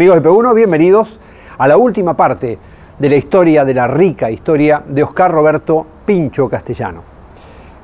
Amigos 0.00 0.22
de 0.22 0.30
P1, 0.30 0.54
bienvenidos 0.54 1.20
a 1.58 1.68
la 1.68 1.76
última 1.76 2.16
parte 2.16 2.58
de 2.98 3.08
la 3.10 3.16
historia, 3.16 3.66
de 3.66 3.74
la 3.74 3.86
rica 3.86 4.30
historia 4.30 4.82
de 4.88 5.02
Oscar 5.02 5.30
Roberto 5.30 5.86
Pincho 6.06 6.48
Castellano. 6.48 7.02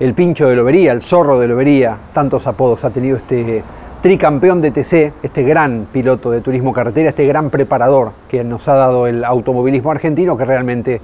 El 0.00 0.14
Pincho 0.14 0.48
de 0.48 0.56
Lobería, 0.56 0.92
el 0.92 1.02
zorro 1.02 1.38
de 1.38 1.46
Lobería, 1.46 1.98
tantos 2.14 2.46
apodos 2.46 2.86
ha 2.86 2.90
tenido 2.90 3.18
este 3.18 3.62
tricampeón 4.00 4.62
de 4.62 4.70
TC, 4.70 5.12
este 5.22 5.42
gran 5.42 5.88
piloto 5.92 6.30
de 6.30 6.40
turismo 6.40 6.72
carretera, 6.72 7.10
este 7.10 7.26
gran 7.26 7.50
preparador 7.50 8.12
que 8.30 8.42
nos 8.42 8.66
ha 8.66 8.76
dado 8.76 9.06
el 9.06 9.22
automovilismo 9.22 9.90
argentino 9.90 10.38
que 10.38 10.46
realmente 10.46 11.02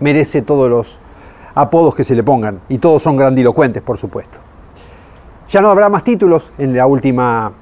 merece 0.00 0.40
todos 0.40 0.70
los 0.70 0.98
apodos 1.54 1.94
que 1.94 2.04
se 2.04 2.14
le 2.14 2.22
pongan 2.22 2.60
y 2.70 2.78
todos 2.78 3.02
son 3.02 3.18
grandilocuentes, 3.18 3.82
por 3.82 3.98
supuesto. 3.98 4.38
Ya 5.50 5.60
no 5.60 5.68
habrá 5.68 5.90
más 5.90 6.04
títulos, 6.04 6.54
en 6.56 6.74
la 6.74 6.86
última 6.86 7.52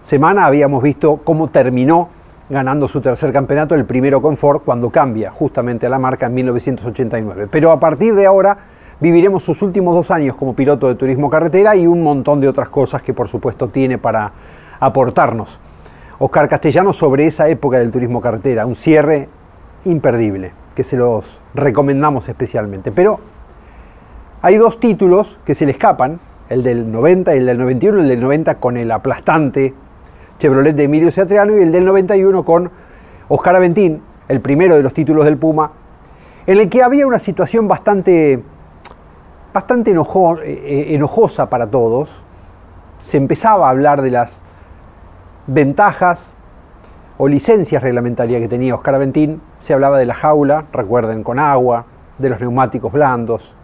semana 0.00 0.46
habíamos 0.46 0.80
visto 0.80 1.22
cómo 1.24 1.48
terminó 1.48 2.21
ganando 2.52 2.86
su 2.86 3.00
tercer 3.00 3.32
campeonato, 3.32 3.74
el 3.74 3.86
primero 3.86 4.20
con 4.20 4.36
Ford, 4.36 4.60
cuando 4.62 4.90
cambia 4.90 5.30
justamente 5.30 5.86
a 5.86 5.88
la 5.88 5.98
marca 5.98 6.26
en 6.26 6.34
1989. 6.34 7.48
Pero 7.50 7.70
a 7.70 7.80
partir 7.80 8.14
de 8.14 8.26
ahora 8.26 8.58
viviremos 9.00 9.42
sus 9.42 9.62
últimos 9.62 9.94
dos 9.94 10.10
años 10.10 10.36
como 10.36 10.54
piloto 10.54 10.86
de 10.86 10.94
turismo 10.94 11.30
carretera 11.30 11.74
y 11.76 11.86
un 11.86 12.02
montón 12.02 12.42
de 12.42 12.48
otras 12.48 12.68
cosas 12.68 13.00
que 13.00 13.14
por 13.14 13.26
supuesto 13.26 13.68
tiene 13.68 13.96
para 13.96 14.32
aportarnos. 14.80 15.60
Oscar 16.18 16.46
Castellano 16.46 16.92
sobre 16.92 17.24
esa 17.24 17.48
época 17.48 17.78
del 17.78 17.90
turismo 17.90 18.20
carretera, 18.20 18.66
un 18.66 18.74
cierre 18.74 19.30
imperdible, 19.86 20.52
que 20.74 20.84
se 20.84 20.98
los 20.98 21.40
recomendamos 21.54 22.28
especialmente. 22.28 22.92
Pero 22.92 23.18
hay 24.42 24.58
dos 24.58 24.78
títulos 24.78 25.38
que 25.46 25.54
se 25.54 25.64
le 25.64 25.72
escapan, 25.72 26.20
el 26.50 26.62
del 26.62 26.92
90 26.92 27.34
y 27.34 27.38
el 27.38 27.46
del 27.46 27.56
91, 27.56 28.00
el 28.02 28.08
del 28.08 28.20
90 28.20 28.56
con 28.56 28.76
el 28.76 28.90
aplastante 28.90 29.72
Chevrolet 30.42 30.74
de 30.74 30.82
Emilio 30.82 31.08
Ceatriano 31.12 31.56
y 31.56 31.62
el 31.62 31.70
del 31.70 31.84
91 31.84 32.44
con 32.44 32.68
Oscar 33.28 33.54
Aventín, 33.54 34.02
el 34.26 34.40
primero 34.40 34.74
de 34.74 34.82
los 34.82 34.92
títulos 34.92 35.24
del 35.24 35.38
Puma, 35.38 35.70
en 36.48 36.58
el 36.58 36.68
que 36.68 36.82
había 36.82 37.06
una 37.06 37.20
situación 37.20 37.68
bastante, 37.68 38.42
bastante 39.54 39.92
eh, 39.92 40.86
enojosa 40.94 41.48
para 41.48 41.68
todos. 41.68 42.24
Se 42.98 43.18
empezaba 43.18 43.68
a 43.68 43.70
hablar 43.70 44.02
de 44.02 44.10
las 44.10 44.42
ventajas 45.46 46.32
o 47.18 47.28
licencias 47.28 47.80
reglamentarias 47.80 48.40
que 48.40 48.48
tenía 48.48 48.74
Oscar 48.74 48.96
Aventín. 48.96 49.40
Se 49.60 49.74
hablaba 49.74 49.96
de 49.96 50.06
la 50.06 50.14
jaula, 50.14 50.64
recuerden, 50.72 51.22
con 51.22 51.38
agua, 51.38 51.86
de 52.18 52.30
los 52.30 52.40
neumáticos 52.40 52.90
blandos, 52.90 53.54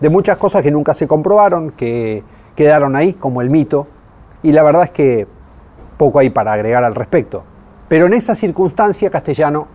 de 0.00 0.08
muchas 0.10 0.38
cosas 0.38 0.64
que 0.64 0.72
nunca 0.72 0.92
se 0.92 1.06
comprobaron, 1.06 1.70
que 1.70 2.24
quedaron 2.56 2.96
ahí 2.96 3.12
como 3.12 3.42
el 3.42 3.48
mito. 3.48 3.86
Y 4.42 4.50
la 4.50 4.64
verdad 4.64 4.82
es 4.82 4.90
que 4.90 5.37
poco 5.98 6.20
hay 6.20 6.30
para 6.30 6.54
agregar 6.54 6.84
al 6.84 6.94
respecto. 6.94 7.44
Pero 7.88 8.06
en 8.06 8.14
esa 8.14 8.34
circunstancia 8.34 9.10
Castellano 9.10 9.66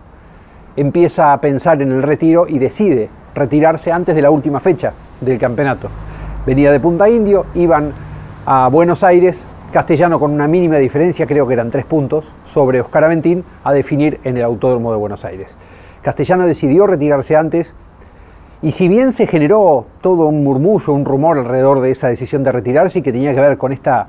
empieza 0.75 1.33
a 1.33 1.41
pensar 1.41 1.81
en 1.81 1.91
el 1.91 2.01
retiro 2.01 2.47
y 2.47 2.57
decide 2.57 3.09
retirarse 3.35 3.91
antes 3.91 4.15
de 4.15 4.21
la 4.21 4.31
última 4.31 4.59
fecha 4.59 4.93
del 5.21 5.37
campeonato. 5.37 5.89
Venía 6.45 6.71
de 6.71 6.79
Punta 6.79 7.09
Indio, 7.09 7.45
iban 7.53 7.93
a 8.45 8.67
Buenos 8.69 9.03
Aires, 9.03 9.45
Castellano 9.71 10.19
con 10.19 10.31
una 10.31 10.47
mínima 10.47 10.77
diferencia, 10.77 11.25
creo 11.25 11.47
que 11.47 11.53
eran 11.53 11.71
tres 11.71 11.85
puntos, 11.85 12.35
sobre 12.43 12.81
Oscar 12.81 13.03
Aventín 13.03 13.43
a 13.63 13.73
definir 13.73 14.19
en 14.23 14.37
el 14.37 14.43
Autódromo 14.43 14.91
de 14.91 14.97
Buenos 14.97 15.25
Aires. 15.25 15.57
Castellano 16.01 16.45
decidió 16.45 16.85
retirarse 16.85 17.35
antes 17.35 17.73
y 18.61 18.71
si 18.71 18.87
bien 18.87 19.11
se 19.11 19.27
generó 19.27 19.87
todo 20.01 20.27
un 20.27 20.43
murmullo, 20.43 20.93
un 20.93 21.05
rumor 21.05 21.37
alrededor 21.37 21.81
de 21.81 21.91
esa 21.91 22.07
decisión 22.07 22.43
de 22.43 22.51
retirarse 22.51 22.99
y 22.99 23.01
que 23.01 23.11
tenía 23.11 23.33
que 23.33 23.41
ver 23.41 23.57
con 23.57 23.73
esta 23.73 24.07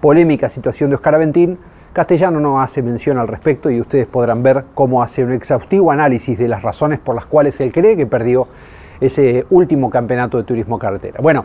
polémica 0.00 0.48
situación 0.48 0.90
de 0.90 0.96
Oscar 0.96 1.14
Aventín, 1.14 1.58
Castellano 1.92 2.38
no 2.38 2.60
hace 2.60 2.82
mención 2.82 3.18
al 3.18 3.26
respecto 3.26 3.70
y 3.70 3.80
ustedes 3.80 4.06
podrán 4.06 4.42
ver 4.42 4.66
cómo 4.74 5.02
hace 5.02 5.24
un 5.24 5.32
exhaustivo 5.32 5.90
análisis 5.90 6.38
de 6.38 6.46
las 6.46 6.62
razones 6.62 6.98
por 6.98 7.14
las 7.14 7.26
cuales 7.26 7.58
él 7.60 7.72
cree 7.72 7.96
que 7.96 8.06
perdió 8.06 8.46
ese 9.00 9.46
último 9.50 9.90
campeonato 9.90 10.38
de 10.38 10.44
turismo 10.44 10.78
carretera. 10.78 11.18
Bueno, 11.20 11.44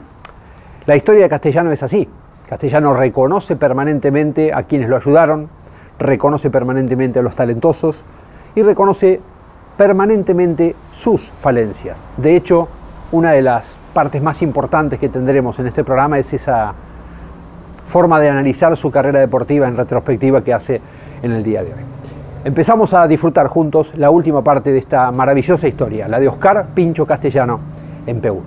la 0.86 0.96
historia 0.96 1.24
de 1.24 1.30
Castellano 1.30 1.72
es 1.72 1.82
así. 1.82 2.08
Castellano 2.48 2.94
reconoce 2.94 3.56
permanentemente 3.56 4.54
a 4.54 4.64
quienes 4.64 4.90
lo 4.90 4.98
ayudaron, 4.98 5.50
reconoce 5.98 6.50
permanentemente 6.50 7.20
a 7.20 7.22
los 7.22 7.36
talentosos 7.36 8.04
y 8.54 8.62
reconoce 8.62 9.22
permanentemente 9.78 10.76
sus 10.92 11.32
falencias. 11.32 12.06
De 12.18 12.36
hecho, 12.36 12.68
una 13.12 13.32
de 13.32 13.42
las 13.42 13.78
partes 13.94 14.22
más 14.22 14.42
importantes 14.42 15.00
que 15.00 15.10
tendremos 15.10 15.60
en 15.60 15.68
este 15.68 15.84
programa 15.84 16.20
es 16.20 16.34
esa 16.34 16.74
forma 17.86 18.20
de 18.20 18.30
analizar 18.30 18.76
su 18.78 18.92
carrera 18.92 19.20
deportiva 19.20 19.68
en 19.68 19.78
retrospectiva 19.78 20.44
que 20.44 20.54
hace 20.54 20.82
en 21.22 21.32
el 21.32 21.44
día 21.44 21.64
de 21.64 21.74
hoy. 21.74 21.80
Empezamos 22.46 22.94
a 22.94 23.08
disfrutar 23.08 23.48
juntos 23.48 23.94
la 23.96 24.10
última 24.10 24.44
parte 24.44 24.72
de 24.74 24.78
esta 24.78 25.10
maravillosa 25.12 25.66
historia, 25.66 26.10
la 26.10 26.20
de 26.20 26.28
Oscar 26.28 26.68
Pincho 26.74 27.06
Castellano 27.06 27.60
en 28.06 28.22
P1. 28.22 28.42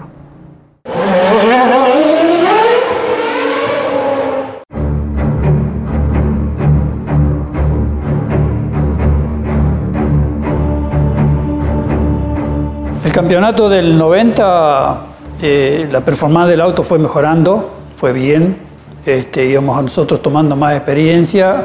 El 13.03 13.13
campeonato 13.13 13.71
del 13.71 13.97
90, 13.97 15.01
eh, 15.41 15.89
la 15.91 16.03
performance 16.03 16.51
del 16.51 16.61
auto 16.61 16.83
fue 16.83 16.99
mejorando, 16.99 17.71
fue 17.97 18.13
bien, 18.13 18.59
este, 19.07 19.47
íbamos 19.47 19.81
nosotros 19.81 20.21
tomando 20.21 20.57
más 20.57 20.75
experiencia, 20.75 21.65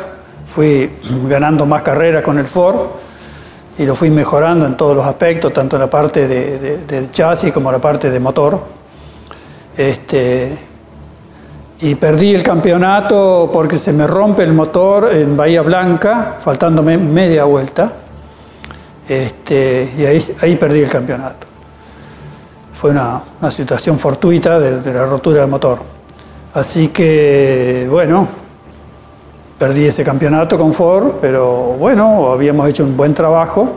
fui 0.54 0.92
ganando 1.28 1.66
más 1.66 1.82
carreras 1.82 2.24
con 2.24 2.38
el 2.38 2.48
Ford 2.48 2.82
y 3.80 3.86
lo 3.86 3.96
fui 3.96 4.12
mejorando 4.12 4.68
en 4.68 4.78
todos 4.78 4.96
los 4.96 5.06
aspectos, 5.06 5.52
tanto 5.52 5.76
en 5.76 5.82
la 5.82 5.90
parte 5.90 6.28
del 6.28 7.12
chasis 7.12 7.52
como 7.52 7.70
en 7.70 7.74
la 7.74 7.82
parte 7.82 8.12
de 8.12 8.20
motor. 8.20 8.60
Este, 9.76 10.56
y 11.80 11.96
perdí 11.96 12.36
el 12.36 12.44
campeonato 12.44 13.50
porque 13.52 13.80
se 13.80 13.92
me 13.92 14.06
rompe 14.06 14.44
el 14.44 14.54
motor 14.54 15.12
en 15.12 15.36
Bahía 15.36 15.64
Blanca, 15.64 16.38
faltándome 16.42 16.96
media 16.98 17.46
vuelta. 17.46 17.92
Este, 19.10 19.92
y 19.98 20.06
ahí, 20.06 20.56
perdí 20.58 20.82
el 20.82 20.90
campeonato. 20.90 21.48
Fue 22.80 22.92
una, 22.92 23.24
situación 23.50 23.98
fortuita 23.98 24.60
de 24.60 24.94
la 24.94 25.06
rotura 25.06 25.42
del 25.42 25.50
motor. 25.50 26.01
Así 26.54 26.90
que, 26.90 27.88
bueno, 27.90 28.28
perdí 29.58 29.86
ese 29.86 30.04
campeonato 30.04 30.58
con 30.58 30.74
Ford, 30.74 31.14
pero 31.22 31.76
bueno, 31.80 32.30
habíamos 32.34 32.68
hecho 32.68 32.84
un 32.84 32.98
buen 32.98 33.14
trabajo. 33.14 33.70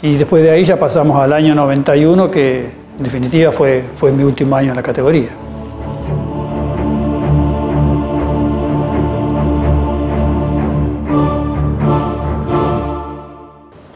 Y 0.00 0.14
después 0.16 0.42
de 0.42 0.50
ahí 0.50 0.64
ya 0.64 0.78
pasamos 0.78 1.20
al 1.20 1.34
año 1.34 1.54
91, 1.54 2.30
que 2.30 2.70
en 2.96 3.04
definitiva 3.04 3.52
fue, 3.52 3.84
fue 3.94 4.10
mi 4.10 4.22
último 4.22 4.56
año 4.56 4.70
en 4.70 4.76
la 4.76 4.82
categoría. 4.82 5.28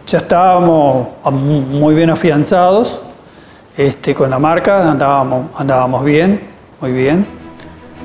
Ya 0.07 0.19
estábamos 0.19 1.09
muy 1.33 1.95
bien 1.95 2.11
afianzados 2.11 3.01
este, 3.75 4.15
con 4.15 4.29
la 4.29 4.39
marca, 4.39 4.91
andábamos, 4.91 5.47
andábamos 5.57 6.05
bien, 6.05 6.43
muy 6.81 6.93
bien. 6.93 7.40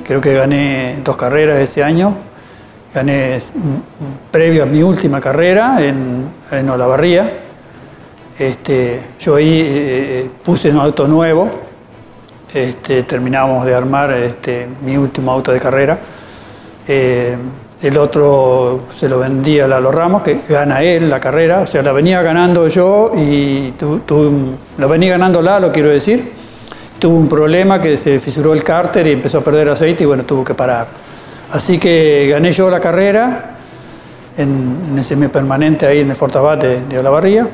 Creo 0.04 0.20
que 0.20 0.34
gané 0.34 0.98
dos 1.04 1.16
carreras 1.16 1.58
ese 1.58 1.82
año. 1.82 2.16
Gané 2.94 3.38
previo 4.30 4.62
a 4.62 4.66
mi 4.66 4.82
última 4.82 5.20
carrera 5.20 5.84
en, 5.84 6.24
en 6.50 6.70
Olavarría. 6.70 7.40
Este, 8.38 9.00
yo 9.18 9.36
ahí 9.36 9.60
eh, 9.60 9.64
eh, 9.66 10.30
puse 10.44 10.70
un 10.70 10.78
auto 10.78 11.06
nuevo. 11.08 11.48
Este, 12.52 13.02
terminamos 13.02 13.66
de 13.66 13.74
armar 13.74 14.12
este, 14.12 14.66
mi 14.84 14.96
último 14.96 15.32
auto 15.32 15.52
de 15.52 15.60
carrera. 15.60 15.98
Eh, 16.86 17.36
el 17.82 17.98
otro 17.98 18.84
se 18.96 19.08
lo 19.08 19.18
vendía 19.18 19.66
a 19.66 19.68
Lalo 19.68 19.92
Ramos, 19.92 20.22
que 20.22 20.40
gana 20.48 20.82
él 20.82 21.10
la 21.10 21.20
carrera, 21.20 21.60
o 21.60 21.66
sea, 21.66 21.82
la 21.82 21.92
venía 21.92 22.22
ganando 22.22 22.68
yo 22.68 23.12
y 23.14 23.72
tu, 23.72 23.98
tu, 24.00 24.32
la 24.78 24.86
venía 24.86 25.10
ganando 25.10 25.42
Lalo, 25.42 25.70
quiero 25.72 25.90
decir. 25.90 26.32
Tuvo 26.98 27.16
un 27.16 27.28
problema 27.28 27.80
que 27.80 27.96
se 27.96 28.20
fisuró 28.20 28.52
el 28.54 28.64
cárter 28.64 29.06
y 29.06 29.12
empezó 29.12 29.38
a 29.38 29.40
perder 29.42 29.68
aceite 29.68 30.04
y 30.04 30.06
bueno, 30.06 30.24
tuvo 30.24 30.44
que 30.44 30.54
parar. 30.54 30.86
Así 31.52 31.78
que 31.78 32.28
gané 32.30 32.52
yo 32.52 32.70
la 32.70 32.80
carrera 32.80 33.56
en, 34.36 34.78
en 34.90 34.98
el 34.98 35.04
semipermanente 35.04 35.86
ahí 35.86 36.00
en 36.00 36.10
el 36.10 36.16
Fortabat 36.16 36.62
de, 36.62 36.80
de 36.88 36.98
Olavarría. 36.98 37.46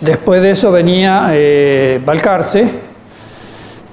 Después 0.00 0.42
de 0.42 0.50
eso 0.50 0.70
venía 0.70 1.28
eh, 1.32 2.00
Balcarce, 2.04 2.68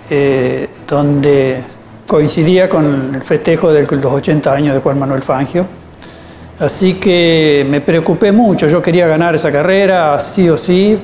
eh, 0.09 0.67
donde 0.88 1.61
coincidía 2.06 2.67
con 2.67 3.15
el 3.15 3.21
festejo 3.21 3.71
de 3.71 3.83
los 3.88 4.06
80 4.06 4.53
años 4.53 4.75
de 4.75 4.81
Juan 4.81 4.99
Manuel 4.99 5.21
Fangio. 5.21 5.65
Así 6.59 6.95
que 6.95 7.65
me 7.69 7.81
preocupé 7.81 8.31
mucho, 8.31 8.67
yo 8.67 8.81
quería 8.81 9.07
ganar 9.07 9.33
esa 9.35 9.51
carrera, 9.51 10.19
sí 10.19 10.49
o 10.49 10.57
sí, 10.57 10.99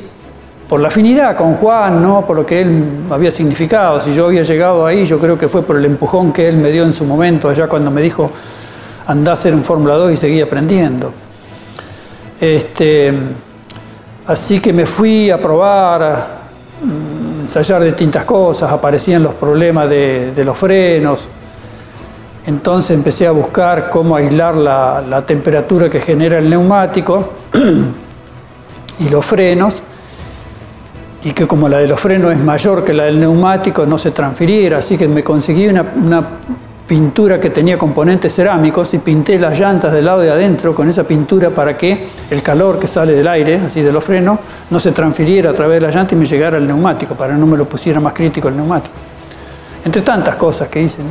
por 0.70 0.80
la 0.80 0.90
afinidad 0.90 1.36
con 1.36 1.56
Juan, 1.56 2.00
¿no? 2.00 2.26
por 2.28 2.36
lo 2.36 2.46
que 2.46 2.62
él 2.62 2.84
había 3.10 3.32
significado. 3.32 4.00
Si 4.00 4.14
yo 4.14 4.28
había 4.28 4.44
llegado 4.44 4.86
ahí, 4.86 5.04
yo 5.04 5.18
creo 5.18 5.36
que 5.36 5.50
fue 5.50 5.64
por 5.64 5.78
el 5.78 5.86
empujón 5.86 6.32
que 6.32 6.48
él 6.48 6.58
me 6.58 6.70
dio 6.72 6.84
en 6.84 6.94
su 6.94 7.06
momento, 7.06 7.50
allá 7.50 7.68
cuando 7.68 7.90
me 7.90 8.02
dijo, 8.02 8.30
andá 9.08 9.32
a 9.32 9.34
hacer 9.34 9.56
un 9.56 9.64
Fórmula 9.64 9.96
2 9.96 10.12
y 10.12 10.18
seguí 10.18 10.40
aprendiendo. 10.40 11.12
Este, 12.40 13.12
así 14.28 14.60
que 14.60 14.72
me 14.72 14.86
fui 14.86 15.32
a 15.32 15.42
probar, 15.42 16.04
a 16.04 16.28
mm, 16.84 17.42
ensayar 17.42 17.84
distintas 17.84 18.24
cosas, 18.24 18.72
aparecían 18.72 19.24
los 19.24 19.34
problemas 19.34 19.90
de, 19.90 20.44
los 20.46 20.56
frenos, 20.56 21.28
entonces 22.46 22.92
empecé 22.92 23.26
a 23.26 23.32
buscar 23.32 23.90
cómo 23.90 24.16
aislar 24.16 24.56
la, 24.56 25.02
la 25.02 25.24
temperatura 25.24 25.90
que 25.90 26.00
genera 26.00 26.38
el 26.38 26.48
neumático 26.48 27.34
y 29.00 29.10
los 29.10 29.26
frenos, 29.26 29.82
y 31.24 31.32
que 31.32 31.48
como 31.48 31.68
la 31.68 31.80
de 31.80 31.88
los 31.88 32.00
frenos 32.00 32.32
es 32.32 32.40
mayor 32.40 32.84
que 32.84 32.94
la 32.94 33.04
del 33.04 33.20
neumático, 33.20 33.86
no 33.86 33.98
se 33.98 34.12
transfiriera, 34.12 34.78
así 34.78 34.98
que 34.98 35.08
me 35.08 35.24
conseguí 35.24 35.68
una, 35.68 35.86
una 35.96 36.24
pintura 36.88 37.40
que 37.40 37.52
tenía 37.52 37.78
componentes 37.78 38.34
cerámicos 38.34 38.94
y 38.96 38.98
pinté 38.98 39.38
las 39.38 39.60
llantas 39.60 39.94
del 39.94 40.06
lado 40.06 40.22
de 40.22 40.32
adentro 40.32 40.74
con 40.74 40.90
esa 40.90 41.04
pintura 41.04 41.52
para 41.52 41.78
que 41.78 42.08
el 42.32 42.42
calor 42.42 42.80
que 42.80 42.88
sale 42.88 43.14
del 43.14 43.28
aire, 43.28 43.62
así 43.66 43.82
de 43.82 43.92
los 43.92 44.04
frenos, 44.04 44.40
no 44.70 44.80
se 44.80 44.92
transfiriera 44.92 45.52
a 45.52 45.54
través 45.54 45.80
de 45.80 45.88
la 45.88 45.92
llanta 45.92 46.16
y 46.16 46.18
me 46.18 46.26
llegara 46.26 46.58
al 46.58 46.66
neumático, 46.66 47.14
para 47.14 47.34
que 47.34 47.40
no 47.40 47.46
me 47.46 47.58
lo 47.58 47.66
pusiera 47.66 48.00
más 48.00 48.14
crítico 48.14 48.48
el 48.48 48.56
neumático. 48.56 48.96
Entre 49.86 50.02
tantas 50.02 50.36
cosas 50.36 50.68
que 50.68 50.82
hice. 50.82 51.04
¿no? 51.04 51.10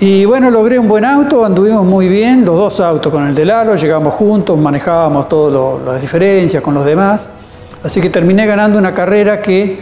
Y 0.00 0.24
bueno, 0.24 0.50
logré 0.50 0.78
un 0.78 0.88
buen 0.88 1.04
auto, 1.04 1.44
anduvimos 1.44 1.84
muy 1.86 2.08
bien, 2.08 2.44
los 2.44 2.56
dos 2.56 2.80
autos 2.80 3.12
con 3.12 3.26
el 3.26 3.34
de 3.34 3.44
Lalo, 3.44 3.76
llegamos 3.76 4.14
juntos, 4.14 4.58
manejábamos 4.58 5.28
todas 5.28 5.82
las 5.84 6.00
diferencias 6.00 6.62
con 6.62 6.74
los 6.74 6.84
demás. 6.84 7.28
Así 7.82 8.00
que 8.00 8.10
terminé 8.10 8.46
ganando 8.46 8.78
una 8.78 8.92
carrera 8.92 9.40
que 9.40 9.80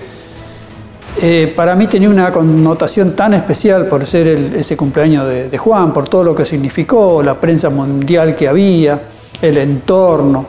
eh, 1.20 1.52
para 1.56 1.74
mí 1.74 1.88
tenía 1.88 2.08
una 2.08 2.30
connotación 2.30 3.16
tan 3.16 3.34
especial 3.34 3.86
por 3.86 4.06
ser 4.06 4.28
ese 4.28 4.76
cumpleaños 4.76 5.26
de, 5.50 5.58
Juan, 5.58 5.92
por 5.92 6.08
todo 6.08 6.22
lo 6.22 6.34
que 6.34 6.44
significó, 6.44 7.22
la 7.24 7.34
prensa 7.34 7.70
mundial 7.70 8.36
que 8.36 8.46
había, 8.46 9.00
el 9.42 9.58
entorno, 9.58 10.46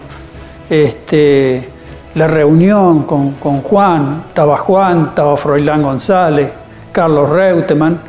este, 0.70 1.70
la 2.14 2.28
reunión 2.28 3.04
con, 3.04 3.62
Juan, 3.64 4.26
estaba 4.28 4.58
Juan, 4.58 5.08
estaba 5.10 5.36
Froilán 5.38 5.82
González, 5.82 6.52
Carlos 6.92 7.30
Reutemann 7.30 8.00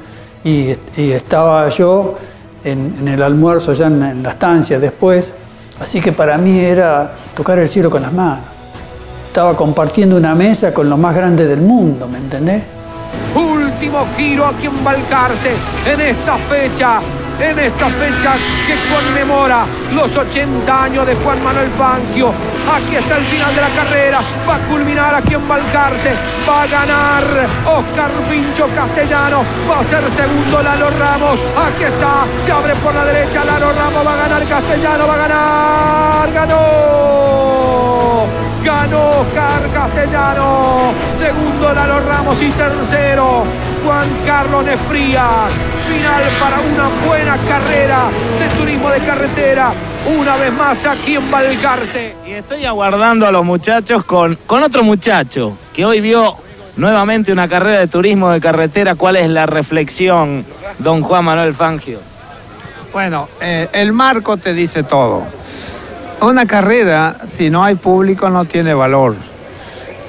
y, 0.45 0.77
estaba 0.99 1.67
yo 1.71 2.17
en, 2.63 2.97
en, 3.01 3.09
el 3.09 3.23
almuerzo 3.23 3.73
ya 3.73 3.87
en, 3.87 4.03
en 4.03 4.23
la 4.23 4.31
estancia 4.31 4.79
después, 4.79 5.33
así 5.81 5.99
que 6.03 6.13
para 6.13 6.37
mí 6.37 6.59
era 6.59 7.11
tocar 7.35 7.59
el 7.59 7.71
cielo 7.71 7.89
con 7.89 8.03
las 8.03 8.13
manos 8.13 8.50
estaba 9.31 9.56
compartiendo 9.56 10.17
una 10.17 10.35
mesa 10.35 10.75
con 10.75 10.91
lo 10.91 10.97
más 10.97 11.15
grande 11.15 11.47
del 11.47 11.61
mundo, 11.61 12.09
¿me 12.09 12.19
entendés? 12.19 12.65
Último 13.32 14.05
giro 14.17 14.44
aquí 14.44 14.67
en 14.67 14.82
Balcarce, 14.82 15.53
en 15.87 16.00
esta 16.00 16.37
fecha, 16.37 16.99
en 17.38 17.56
esta 17.56 17.87
fecha 17.91 18.35
que 18.67 18.75
conmemora 18.93 19.67
los 19.94 20.17
80 20.17 20.82
años 20.82 21.06
de 21.06 21.15
Juan 21.15 21.44
Manuel 21.44 21.71
Fangio. 21.79 22.32
Aquí 22.75 22.97
está 22.97 23.19
el 23.19 23.25
final 23.27 23.55
de 23.55 23.61
la 23.61 23.69
carrera, 23.69 24.21
va 24.49 24.56
a 24.56 24.59
culminar 24.69 25.15
aquí 25.15 25.35
en 25.35 25.47
Balcarce, 25.47 26.11
va 26.49 26.62
a 26.62 26.67
ganar 26.67 27.23
Oscar 27.67 28.11
Pincho 28.29 28.67
Castellano, 28.75 29.44
va 29.71 29.79
a 29.79 29.85
ser 29.85 30.11
segundo 30.11 30.61
Lalo 30.61 30.91
Ramos, 30.91 31.38
aquí 31.55 31.85
está, 31.85 32.26
se 32.44 32.50
abre 32.50 32.75
por 32.83 32.93
la 32.93 33.05
derecha, 33.05 33.44
Lalo 33.44 33.71
Ramos 33.79 34.05
va 34.05 34.12
a 34.12 34.29
ganar 34.29 34.43
Castellano, 34.49 35.06
va 35.06 35.15
a 35.15 35.19
ganar, 35.19 36.33
ganó 36.33 37.21
ganó 38.65 39.21
Oscar 39.21 39.62
Castellano, 39.73 40.93
segundo 41.19 41.73
Lalo 41.73 42.01
Ramos 42.01 42.43
y 42.43 42.51
tercero 42.51 43.45
Juan 43.85 44.09
Carlos 44.27 44.65
Nefría. 44.65 45.49
Final 45.89 46.23
para 46.39 46.61
una 46.61 47.07
buena 47.07 47.37
carrera 47.49 48.09
de 48.39 48.49
turismo 48.59 48.91
de 48.91 48.99
carretera, 49.01 49.73
una 50.19 50.37
vez 50.37 50.53
más 50.53 50.85
aquí 50.87 51.17
en 51.17 51.31
Valgarce. 51.31 52.15
Y 52.27 52.33
estoy 52.33 52.65
aguardando 52.65 53.27
a 53.27 53.33
los 53.33 53.45
muchachos 53.45 54.05
con, 54.05 54.37
con 54.47 54.62
otro 54.62 54.85
muchacho 54.85 55.57
que 55.73 55.85
hoy 55.85 56.01
vio 56.01 56.37
nuevamente 56.77 57.33
una 57.33 57.49
carrera 57.49 57.81
de 57.81 57.89
turismo 57.89 58.31
de 58.31 58.41
carretera. 58.41 58.95
¿Cuál 58.95 59.17
es 59.17 59.29
la 59.29 59.47
reflexión, 59.47 60.45
don 60.79 61.03
Juan 61.03 61.25
Manuel 61.25 61.55
Fangio? 61.55 61.99
Bueno, 62.93 63.29
eh, 63.41 63.69
el 63.73 63.93
marco 63.93 64.37
te 64.37 64.53
dice 64.53 64.83
todo. 64.83 65.40
Una 66.23 66.45
carrera, 66.45 67.17
si 67.39 67.49
no 67.49 67.65
hay 67.65 67.77
público, 67.77 68.29
no 68.29 68.45
tiene 68.45 68.75
valor. 68.75 69.15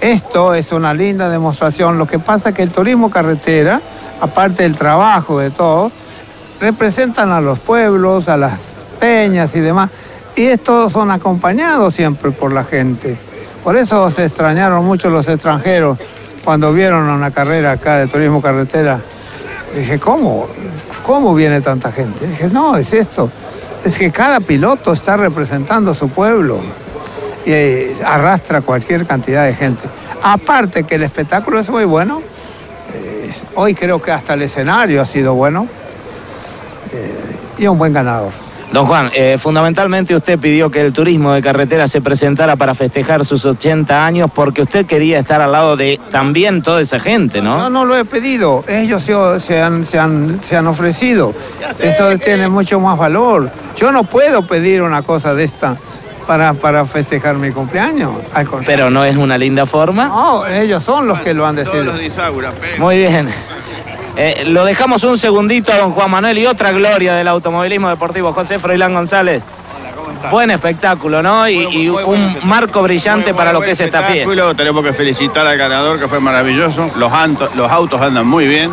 Esto 0.01 0.53
es 0.53 0.73
una 0.73 0.93
linda 0.93 1.29
demostración. 1.29 1.97
Lo 1.97 2.05
que 2.05 2.19
pasa 2.19 2.49
es 2.49 2.55
que 2.55 2.63
el 2.63 2.69
turismo 2.69 3.09
carretera, 3.09 3.79
aparte 4.19 4.63
del 4.63 4.75
trabajo 4.75 5.39
de 5.39 5.51
todos, 5.51 5.93
representan 6.59 7.31
a 7.31 7.39
los 7.39 7.59
pueblos, 7.59 8.27
a 8.27 8.35
las 8.35 8.59
peñas 8.99 9.55
y 9.55 9.61
demás. 9.61 9.89
Y 10.35 10.47
estos 10.47 10.91
son 10.91 11.11
acompañados 11.11 11.93
siempre 11.93 12.31
por 12.31 12.51
la 12.51 12.65
gente. 12.65 13.17
Por 13.63 13.77
eso 13.77 14.11
se 14.11 14.25
extrañaron 14.25 14.83
mucho 14.83 15.09
los 15.09 15.29
extranjeros 15.29 15.97
cuando 16.43 16.73
vieron 16.73 17.07
una 17.07 17.31
carrera 17.31 17.71
acá 17.71 17.95
de 17.95 18.07
turismo 18.07 18.41
carretera. 18.41 18.99
Dije, 19.73 19.97
¿cómo? 19.97 20.47
¿Cómo 21.05 21.33
viene 21.33 21.61
tanta 21.61 21.89
gente? 21.89 22.27
Dije, 22.27 22.49
no, 22.49 22.75
es 22.75 22.91
esto 22.91 23.31
es 23.83 23.97
que 23.97 24.11
cada 24.11 24.39
piloto 24.39 24.93
está 24.93 25.17
representando 25.17 25.91
a 25.91 25.95
su 25.95 26.09
pueblo 26.09 26.59
y 27.45 27.51
eh, 27.51 27.95
arrastra 28.05 28.61
cualquier 28.61 29.05
cantidad 29.05 29.45
de 29.45 29.55
gente. 29.55 29.81
Aparte 30.21 30.83
que 30.83 30.95
el 30.95 31.03
espectáculo 31.03 31.59
es 31.59 31.69
muy 31.69 31.85
bueno, 31.85 32.21
eh, 32.93 33.31
hoy 33.55 33.73
creo 33.73 34.01
que 34.01 34.11
hasta 34.11 34.35
el 34.35 34.43
escenario 34.43 35.01
ha 35.01 35.05
sido 35.05 35.33
bueno 35.33 35.67
eh, 36.93 37.35
y 37.57 37.67
un 37.67 37.77
buen 37.77 37.93
ganador. 37.93 38.31
Don 38.71 38.85
Juan, 38.85 39.11
eh, 39.13 39.37
fundamentalmente 39.37 40.15
usted 40.15 40.39
pidió 40.39 40.69
que 40.71 40.79
el 40.81 40.93
turismo 40.93 41.33
de 41.33 41.41
carretera 41.41 41.89
se 41.89 41.99
presentara 41.99 42.55
para 42.55 42.73
festejar 42.73 43.25
sus 43.25 43.45
80 43.45 44.05
años 44.05 44.31
porque 44.33 44.61
usted 44.61 44.85
quería 44.85 45.19
estar 45.19 45.41
al 45.41 45.51
lado 45.51 45.75
de 45.75 45.99
también 46.09 46.61
toda 46.61 46.79
esa 46.79 46.99
gente, 46.99 47.41
¿no? 47.41 47.57
No, 47.57 47.69
no 47.69 47.85
lo 47.85 47.97
he 47.97 48.05
pedido, 48.05 48.63
ellos 48.69 49.03
se, 49.03 49.13
se, 49.41 49.61
han, 49.61 49.85
se, 49.85 49.99
han, 49.99 50.39
se 50.47 50.55
han, 50.55 50.67
ofrecido. 50.67 51.33
Eso 51.79 52.09
que... 52.09 52.17
tiene 52.19 52.47
mucho 52.47 52.79
más 52.79 52.97
valor. 52.97 53.51
Yo 53.75 53.91
no 53.91 54.05
puedo 54.05 54.43
pedir 54.43 54.81
una 54.81 55.01
cosa 55.01 55.35
de 55.35 55.43
esta 55.43 55.75
para, 56.25 56.53
para 56.53 56.85
festejar 56.85 57.35
mi 57.35 57.51
cumpleaños. 57.51 58.11
Pero 58.65 58.89
no 58.89 59.03
es 59.03 59.17
una 59.17 59.37
linda 59.37 59.65
forma. 59.65 60.07
No, 60.07 60.47
ellos 60.47 60.81
son 60.81 61.07
los 61.07 61.19
que 61.19 61.33
lo 61.33 61.45
han 61.45 61.57
decidido. 61.57 61.93
Muy 62.77 62.97
bien. 62.99 63.27
Eh, 64.17 64.43
lo 64.47 64.65
dejamos 64.65 65.03
un 65.03 65.17
segundito 65.17 65.71
a 65.71 65.77
don 65.77 65.93
Juan 65.93 66.11
Manuel 66.11 66.37
y 66.37 66.45
otra 66.45 66.71
gloria 66.71 67.13
del 67.13 67.27
automovilismo 67.27 67.89
deportivo, 67.89 68.33
José 68.33 68.59
Froilán 68.59 68.93
González. 68.93 69.41
Buen 70.29 70.51
espectáculo, 70.51 71.23
¿no? 71.23 71.47
Y, 71.49 71.67
y 71.71 71.89
un 71.89 72.37
marco 72.43 72.83
brillante 72.83 73.33
para 73.33 73.51
lo 73.51 73.61
que 73.61 73.71
es 73.71 73.79
esta 73.79 74.03
fiesta. 74.03 74.53
Tenemos 74.55 74.83
que 74.83 74.93
felicitar 74.93 75.47
al 75.47 75.57
ganador, 75.57 75.99
que 75.99 76.07
fue 76.07 76.19
maravilloso. 76.19 76.91
Los, 76.97 77.11
los 77.55 77.71
autos 77.71 77.99
andan 78.01 78.27
muy 78.27 78.47
bien. 78.47 78.71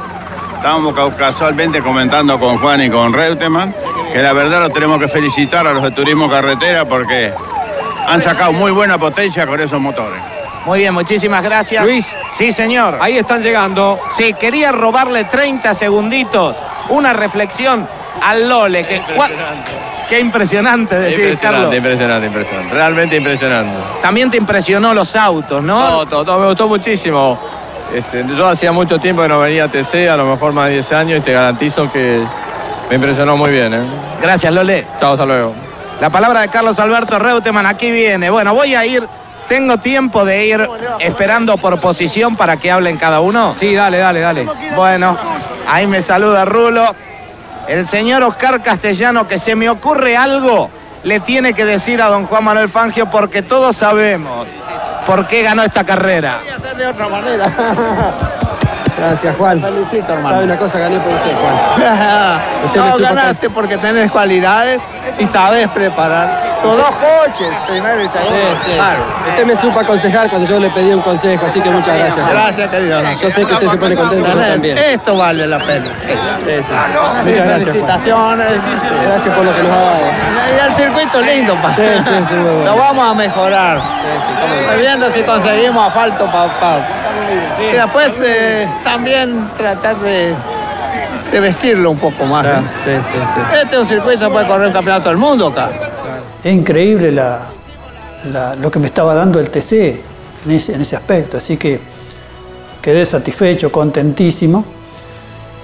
Estábamos 0.57 0.95
casualmente 1.17 1.81
comentando 1.81 2.39
con 2.39 2.59
Juan 2.59 2.83
y 2.83 2.91
con 2.91 3.13
Reutemann, 3.13 3.73
que 4.13 4.21
la 4.21 4.33
verdad 4.33 4.61
los 4.61 4.73
tenemos 4.73 4.99
que 4.99 5.09
felicitar 5.09 5.67
a 5.67 5.73
los 5.73 5.83
de 5.85 5.93
Turismo 5.93 6.29
Carretera 6.29 6.85
porque 6.85 7.33
han 8.07 8.21
sacado 8.21 8.53
muy 8.53 8.73
buena 8.73 8.99
potencia 8.99 9.47
con 9.47 9.61
esos 9.61 9.81
motores. 9.81 10.21
Muy 10.69 10.81
bien, 10.81 10.93
muchísimas 10.93 11.43
gracias. 11.43 11.83
Luis. 11.83 12.07
Sí, 12.35 12.53
señor. 12.53 12.99
Ahí 13.01 13.17
están 13.17 13.43
llegando. 13.43 13.99
Sí, 14.11 14.35
quería 14.35 14.71
robarle 14.71 15.25
30 15.25 15.73
segunditos. 15.73 16.57
Una 16.91 17.15
reflexión 17.15 17.89
al 18.23 18.47
Lole. 18.47 18.85
Que, 18.85 18.97
impresionante. 18.97 19.71
Qué 20.11 20.21
impresionante 20.21 20.95
decir, 20.99 21.21
impresionante, 21.21 21.43
Carlos. 21.43 21.75
Impresionante, 21.75 22.27
impresionante. 22.27 22.75
Realmente 22.75 23.17
impresionante. 23.17 23.73
También 24.03 24.31
te 24.31 24.37
impresionó 24.37 24.93
los 24.93 25.17
autos, 25.17 25.63
¿no? 25.63 25.91
No, 25.91 26.07
todo, 26.07 26.25
todo, 26.27 26.39
me 26.39 26.47
gustó 26.49 26.69
muchísimo. 26.69 27.39
Este, 27.95 28.23
yo 28.37 28.47
hacía 28.47 28.71
mucho 28.71 28.99
tiempo 28.99 29.23
que 29.23 29.29
no 29.29 29.41
venía 29.41 29.65
a 29.65 29.69
TC, 29.69 30.11
a 30.11 30.19
lo 30.19 30.27
mejor 30.27 30.53
más 30.53 30.67
de 30.67 30.75
10 30.75 30.93
años, 30.93 31.19
y 31.21 31.23
te 31.23 31.33
garantizo 31.33 31.91
que 31.91 32.23
Me 32.91 32.97
impresionó 32.97 33.39
muy 33.39 33.51
bien, 33.51 33.73
¿eh? 33.73 33.81
Gracias, 34.21 34.53
Lole. 34.53 34.87
Chao, 35.01 35.13
hasta 35.13 35.25
luego. 35.25 35.55
La 36.01 36.11
palabra 36.11 36.43
de 36.43 36.49
Carlos 36.49 36.79
Alberto 36.79 37.19
Reutemann, 37.19 37.67
aquí 37.67 37.91
viene. 37.91 38.31
Bueno, 38.31 38.55
voy 38.55 38.75
a 38.75 38.87
ir, 38.87 39.03
tengo 39.49 39.79
tiempo 39.79 40.25
de 40.25 40.47
ir 40.47 40.69
esperando 41.01 41.57
por 41.57 41.81
posición 41.81 42.37
para 42.37 42.57
que 42.57 42.71
hablen 42.71 42.97
cada 42.97 43.21
uno. 43.21 43.55
Sí, 43.59 43.75
dale, 43.75 43.99
dale, 43.99 44.21
dale. 44.21 44.47
Bueno, 44.77 45.17
ahí 45.67 45.87
me 45.87 46.03
saluda 46.03 46.45
Rulo. 46.45 46.85
El 47.67 47.87
señor 47.87 48.23
Oscar 48.23 48.63
Castellano, 48.63 49.27
que 49.27 49.39
se 49.39 49.55
me 49.55 49.69
ocurre 49.69 50.17
algo, 50.17 50.71
le 51.03 51.21
tiene 51.21 51.53
que 51.53 51.65
decir 51.65 52.01
a 52.01 52.09
don 52.09 52.27
Juan 52.27 52.45
Manuel 52.45 52.69
Fangio, 52.69 53.07
porque 53.11 53.43
todos 53.43 53.77
sabemos 53.77 54.49
por 55.07 55.27
qué 55.27 55.43
ganó 55.43 55.63
esta 55.63 55.85
carrera. 55.85 56.41
de 56.77 56.87
otra 56.87 57.09
manera. 57.09 57.45
Gracias, 58.99 59.37
Juan. 59.37 59.63
Felicito, 59.63 60.13
hermano. 60.13 60.29
¿Sabe 60.29 60.45
una 60.45 60.57
cosa? 60.57 60.79
Gané 60.81 60.99
por 60.99 61.15
usted, 61.15 61.33
Juan. 61.37 61.55
Usted 62.67 62.81
me 62.81 62.89
no, 62.89 62.99
ganaste 62.99 63.51
porque 63.51 63.79
tenés 63.79 64.11
cualidades 64.11 64.81
y 65.21 65.27
sabes 65.27 65.69
preparar. 65.69 66.48
Tus 66.63 66.77
dos 66.77 66.91
coches, 66.97 67.49
primero 67.69 68.03
y 68.03 68.09
segundo. 68.09 68.37
Sí, 68.37 68.71
sí. 68.71 68.73
Claro. 68.75 69.01
Usted 69.31 69.47
me 69.47 69.57
supo 69.57 69.81
aconsejar 69.81 70.29
cuando 70.29 70.49
yo 70.49 70.59
le 70.59 70.69
pedí 70.71 70.93
un 70.93 71.01
consejo, 71.03 71.47
así 71.47 71.61
que 71.61 71.71
muchas 71.71 71.97
gracias. 71.97 72.31
Gracias, 72.31 72.71
querido. 72.71 73.01
Yo 73.21 73.31
sé 73.31 73.45
que 73.45 73.53
usted 73.55 73.69
se 73.69 73.77
pone 73.77 73.95
contento, 73.95 74.29
yo 74.29 74.41
también. 74.41 74.79
Esto 74.79 75.17
vale 75.17 75.47
la 75.47 75.59
pena. 75.59 75.87
Sí, 76.45 76.53
sí. 76.63 76.73
Muchas 77.25 77.47
gracias. 77.47 77.65
Felicitaciones. 77.69 78.49
Gracias 79.07 79.35
por 79.35 79.45
lo 79.45 79.55
que 79.55 79.63
nos 79.63 79.73
ha 79.73 79.81
dado. 79.81 79.99
Y 80.57 80.69
el 80.69 80.75
circuito 80.75 81.21
lindo, 81.21 81.55
pa. 81.57 81.75
Sí, 81.75 81.83
sí, 81.99 82.11
sí, 82.29 82.35
bueno. 82.35 82.65
Lo 82.65 82.77
vamos 82.77 83.11
a 83.11 83.15
mejorar. 83.15 83.79
Sí, 83.79 84.81
viendo 84.81 85.11
si 85.13 85.23
conseguimos 85.23 85.87
asfalto 85.87 86.27
para... 86.27 86.49
Y 87.61 87.73
después 87.77 88.11
eh, 88.23 88.67
también 88.83 89.49
tratar 89.57 89.97
de, 89.97 90.35
de 91.31 91.41
vestirlo 91.41 91.91
un 91.91 91.99
poco 91.99 92.25
más. 92.25 92.45
¿no? 92.45 92.61
Sí, 92.85 92.97
sí, 93.03 93.13
sí. 93.13 93.41
Este 93.63 93.75
es 93.77 93.83
un 93.83 93.89
circuito 93.89 94.27
que 94.27 94.33
puede 94.33 94.47
correr 94.47 94.69
el 94.69 94.73
campeonato 94.73 95.09
del 95.11 95.19
mundo 95.19 95.49
acá. 95.49 95.69
Es 96.45 96.55
increíble 96.55 97.13
lo 97.13 98.71
que 98.71 98.79
me 98.79 98.87
estaba 98.87 99.15
dando 99.15 99.41
el 99.41 99.51
TC 99.51 99.73
en 100.47 100.53
ese, 100.53 100.97
aspecto, 100.97 101.37
así 101.37 101.57
que 101.57 101.81
quedé 102.81 103.05
satisfecho, 103.05 103.73
contentísimo. 103.73 104.65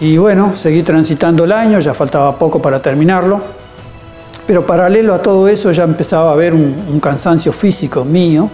Y 0.01 0.17
bueno, 0.17 0.57
seguí 0.57 0.83
transitando 0.83 1.45
el 1.45 1.53
año, 1.53 1.79
ya 1.79 1.95
faltaba 1.95 2.37
poco 2.37 2.61
para 2.61 2.83
terminarlo, 2.83 3.41
pero 4.47 4.67
paralelo 4.67 5.15
a 5.15 5.23
todo 5.23 5.49
eso 5.49 5.71
ya 5.71 5.85
empezaba 5.85 6.31
a 6.31 6.33
haber 6.33 6.53
un, 6.53 6.85
un 6.91 7.01
cansancio 7.01 7.53
físico 7.53 8.05
mío 8.05 8.51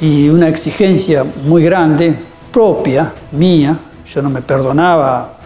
y 0.00 0.28
una 0.28 0.48
exigencia 0.48 1.24
muy 1.44 1.62
grande, 1.62 2.14
propia, 2.50 3.12
mía. 3.32 3.76
Yo 4.06 4.22
no 4.22 4.30
me 4.30 4.42
perdonaba 4.42 5.36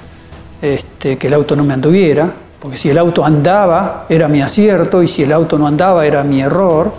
este, 0.63 1.19
que 1.19 1.27
el 1.27 1.35
auto 1.35 1.55
no 1.55 1.65
me 1.65 1.75
anduviera, 1.75 2.33
porque 2.67 2.79
si 2.79 2.91
el 2.91 2.99
auto 2.99 3.25
andaba 3.25 4.07
era 4.09 4.27
mi 4.27 4.43
acierto 4.43 5.01
y 5.01 5.07
si 5.07 5.23
el 5.23 5.33
auto 5.33 5.57
no 5.57 5.69
andaba 5.69 6.05
era 6.05 6.25
mi 6.25 6.43
error. 6.43 6.93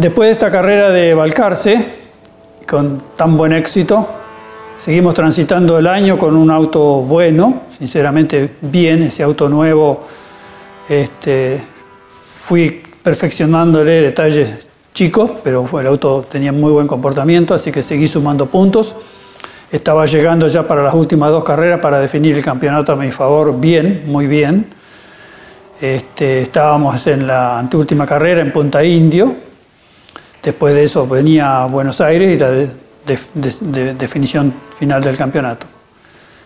Después 0.00 0.28
de 0.28 0.32
esta 0.32 0.50
carrera 0.50 0.88
de 0.88 1.12
Balcarce, 1.12 1.84
con 2.66 3.02
tan 3.16 3.36
buen 3.36 3.52
éxito, 3.52 4.08
seguimos 4.78 5.12
transitando 5.12 5.78
el 5.78 5.86
año 5.86 6.16
con 6.16 6.36
un 6.36 6.50
auto 6.50 7.02
bueno, 7.02 7.64
sinceramente 7.78 8.52
bien, 8.62 9.02
ese 9.02 9.22
auto 9.22 9.46
nuevo, 9.50 10.06
este, 10.88 11.60
fui 12.46 12.82
perfeccionándole 13.02 14.00
detalles 14.00 14.68
chicos, 14.94 15.32
pero 15.44 15.68
el 15.78 15.86
auto 15.86 16.24
tenía 16.30 16.50
muy 16.50 16.72
buen 16.72 16.86
comportamiento, 16.86 17.52
así 17.52 17.70
que 17.70 17.82
seguí 17.82 18.06
sumando 18.06 18.46
puntos. 18.46 18.96
Estaba 19.70 20.06
llegando 20.06 20.48
ya 20.48 20.66
para 20.66 20.82
las 20.82 20.94
últimas 20.94 21.30
dos 21.30 21.44
carreras 21.44 21.78
para 21.80 22.00
definir 22.00 22.34
el 22.34 22.42
campeonato 22.42 22.92
a 22.92 22.96
mi 22.96 23.10
favor 23.12 23.60
bien, 23.60 24.04
muy 24.06 24.26
bien. 24.26 24.64
Este, 25.78 26.40
estábamos 26.40 27.06
en 27.06 27.26
la 27.26 27.58
anteúltima 27.58 28.06
carrera 28.06 28.40
en 28.40 28.50
Punta 28.50 28.82
Indio. 28.82 29.49
Después 30.42 30.74
de 30.74 30.84
eso 30.84 31.06
venía 31.06 31.66
Buenos 31.66 32.00
Aires 32.00 32.34
y 32.34 32.38
la 32.38 32.50
de- 32.50 32.70
de- 33.06 33.18
de- 33.34 33.54
de- 33.84 33.94
definición 33.94 34.52
final 34.78 35.02
del 35.02 35.16
campeonato. 35.16 35.66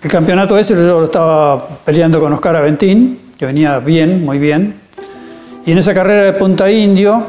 El 0.02 0.10
campeonato 0.10 0.58
ese 0.58 0.74
yo 0.74 1.00
lo 1.00 1.04
estaba 1.06 1.66
peleando 1.84 2.20
con 2.20 2.32
Oscar 2.32 2.56
Aventín, 2.56 3.20
que 3.38 3.46
venía 3.46 3.78
bien, 3.78 4.24
muy 4.24 4.38
bien. 4.38 4.74
Y 5.64 5.72
en 5.72 5.78
esa 5.78 5.94
carrera 5.94 6.24
de 6.24 6.32
Punta 6.34 6.70
Indio, 6.70 7.22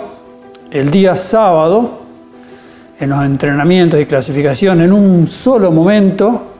el 0.71 0.91
día 0.91 1.15
sábado, 1.15 2.01
en 2.99 3.09
los 3.09 3.23
entrenamientos 3.23 3.99
y 4.01 4.05
clasificación, 4.05 4.81
en 4.81 4.91
un 4.91 5.27
solo 5.27 5.71
momento, 5.71 6.51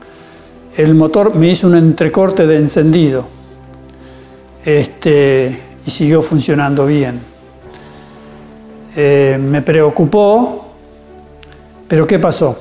el 0.76 0.94
motor 0.94 1.34
me 1.34 1.48
hizo 1.50 1.66
un 1.66 1.76
entrecorte 1.76 2.46
de 2.46 2.56
encendido 2.56 3.26
este, 4.64 5.58
y 5.86 5.90
siguió 5.90 6.22
funcionando 6.22 6.86
bien. 6.86 7.20
Eh, 8.98 9.36
me 9.38 9.60
preocupó, 9.60 10.68
pero 11.86 12.06
¿qué 12.06 12.18
pasó? 12.18 12.56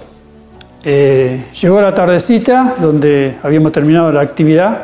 Eh, 0.83 1.45
llegó 1.61 1.79
la 1.79 1.95
tardecita 1.95 2.75
donde 2.77 3.37
habíamos 3.41 3.71
terminado 3.71 4.11
la 4.11 4.19
actividad 4.19 4.81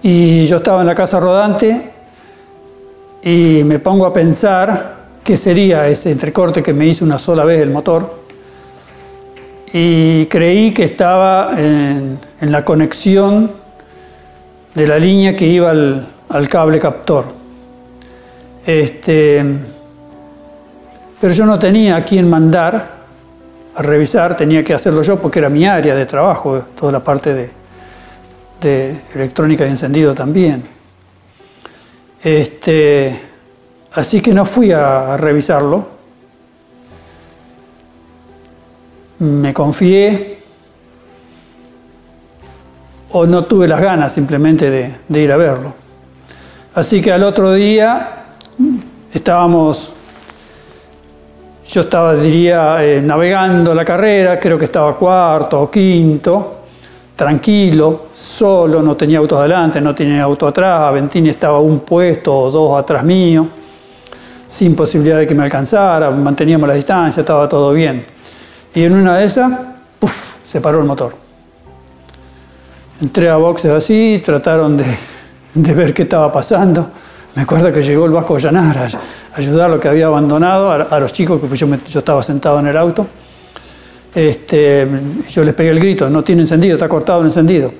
y 0.00 0.44
yo 0.44 0.58
estaba 0.58 0.80
en 0.82 0.86
la 0.86 0.94
casa 0.94 1.18
rodante 1.18 1.90
y 3.24 3.62
me 3.64 3.80
pongo 3.80 4.06
a 4.06 4.12
pensar 4.12 4.94
qué 5.24 5.36
sería 5.36 5.88
ese 5.88 6.12
entrecorte 6.12 6.62
que 6.62 6.72
me 6.72 6.86
hizo 6.86 7.04
una 7.04 7.18
sola 7.18 7.44
vez 7.44 7.60
el 7.60 7.70
motor 7.70 8.22
y 9.72 10.26
creí 10.26 10.72
que 10.72 10.84
estaba 10.84 11.50
en, 11.60 12.20
la 12.40 12.64
conexión 12.64 13.50
de 14.72 14.86
la 14.86 15.00
línea 15.00 15.34
que 15.34 15.46
iba 15.48 15.72
al 15.72 16.48
cable 16.48 16.78
captor. 16.78 17.43
Este, 18.66 19.44
pero 21.20 21.34
yo 21.34 21.44
no 21.44 21.58
tenía 21.58 21.96
a 21.96 22.04
quién 22.04 22.28
mandar 22.28 22.94
a 23.76 23.82
revisar, 23.82 24.36
tenía 24.36 24.64
que 24.64 24.72
hacerlo 24.72 25.02
yo 25.02 25.20
porque 25.20 25.38
era 25.38 25.48
mi 25.48 25.66
área 25.66 25.94
de 25.94 26.06
trabajo, 26.06 26.64
toda 26.78 26.92
la 26.92 27.00
parte 27.00 27.34
de, 27.34 27.50
de 28.60 28.96
electrónica 29.14 29.66
y 29.66 29.70
encendido 29.70 30.14
también. 30.14 30.62
Este, 32.22 33.20
así 33.92 34.20
que 34.20 34.32
no 34.32 34.46
fui 34.46 34.72
a, 34.72 35.14
a 35.14 35.16
revisarlo. 35.16 35.94
Me 39.18 39.52
confié 39.52 40.38
o 43.12 43.26
no 43.26 43.44
tuve 43.44 43.68
las 43.68 43.80
ganas 43.80 44.12
simplemente 44.12 44.70
de, 44.70 44.90
de 45.08 45.20
ir 45.20 45.30
a 45.30 45.36
verlo. 45.36 45.74
Así 46.74 47.00
que 47.00 47.12
al 47.12 47.22
otro 47.22 47.52
día 47.52 48.23
estábamos, 49.14 49.92
yo 51.68 51.80
estaba, 51.80 52.14
diría, 52.16 52.84
eh, 52.84 53.00
navegando 53.00 53.72
la 53.72 53.84
carrera, 53.84 54.38
creo 54.38 54.58
que 54.58 54.66
estaba 54.66 54.96
cuarto 54.96 55.62
o 55.62 55.70
quinto, 55.70 56.56
tranquilo, 57.14 58.06
solo, 58.14 58.82
no 58.82 58.96
tenía 58.96 59.18
autos 59.18 59.38
adelante, 59.38 59.80
no 59.80 59.94
tenía 59.94 60.24
auto 60.24 60.48
atrás, 60.48 60.88
Aventini 60.88 61.28
estaba 61.28 61.60
un 61.60 61.80
puesto 61.80 62.36
o 62.36 62.50
dos 62.50 62.78
atrás 62.78 63.04
mío, 63.04 63.46
sin 64.48 64.74
posibilidad 64.74 65.18
de 65.18 65.26
que 65.26 65.34
me 65.34 65.44
alcanzara, 65.44 66.10
manteníamos 66.10 66.68
la 66.68 66.74
distancia, 66.74 67.20
estaba 67.20 67.48
todo 67.48 67.72
bien. 67.72 68.04
Y 68.74 68.82
en 68.82 68.92
una 68.92 69.18
de 69.18 69.24
esas, 69.24 69.52
¡puf!, 70.00 70.12
se 70.44 70.60
paró 70.60 70.80
el 70.80 70.84
motor. 70.84 71.14
Entré 73.00 73.30
a 73.30 73.36
boxes 73.36 73.70
así, 73.70 74.20
trataron 74.24 74.76
de, 74.76 74.84
ver 75.74 75.94
qué 75.94 76.02
estaba 76.02 76.32
pasando. 76.32 76.90
Me 77.34 77.42
acuerdo 77.42 77.72
que 77.72 77.82
llegó 77.82 78.06
el 78.06 78.12
Vasco 78.12 78.38
Llanar 78.38 78.78
a, 78.78 78.88
ayudar 79.36 79.66
a 79.66 79.74
lo 79.74 79.80
que 79.80 79.88
había 79.88 80.06
abandonado, 80.06 80.70
a, 80.70 81.00
los 81.00 81.12
chicos, 81.12 81.40
que 81.40 81.56
yo, 81.56 81.98
estaba 81.98 82.22
sentado 82.22 82.60
en 82.60 82.68
el 82.68 82.76
auto. 82.76 83.06
Este, 84.14 84.86
yo 85.28 85.42
les 85.42 85.54
pegué 85.54 85.70
el 85.70 85.80
grito, 85.80 86.08
no 86.08 86.22
tiene 86.22 86.42
encendido, 86.42 86.74
está 86.74 86.88
cortado 86.88 87.20
el 87.20 87.26
encendido. 87.26 87.72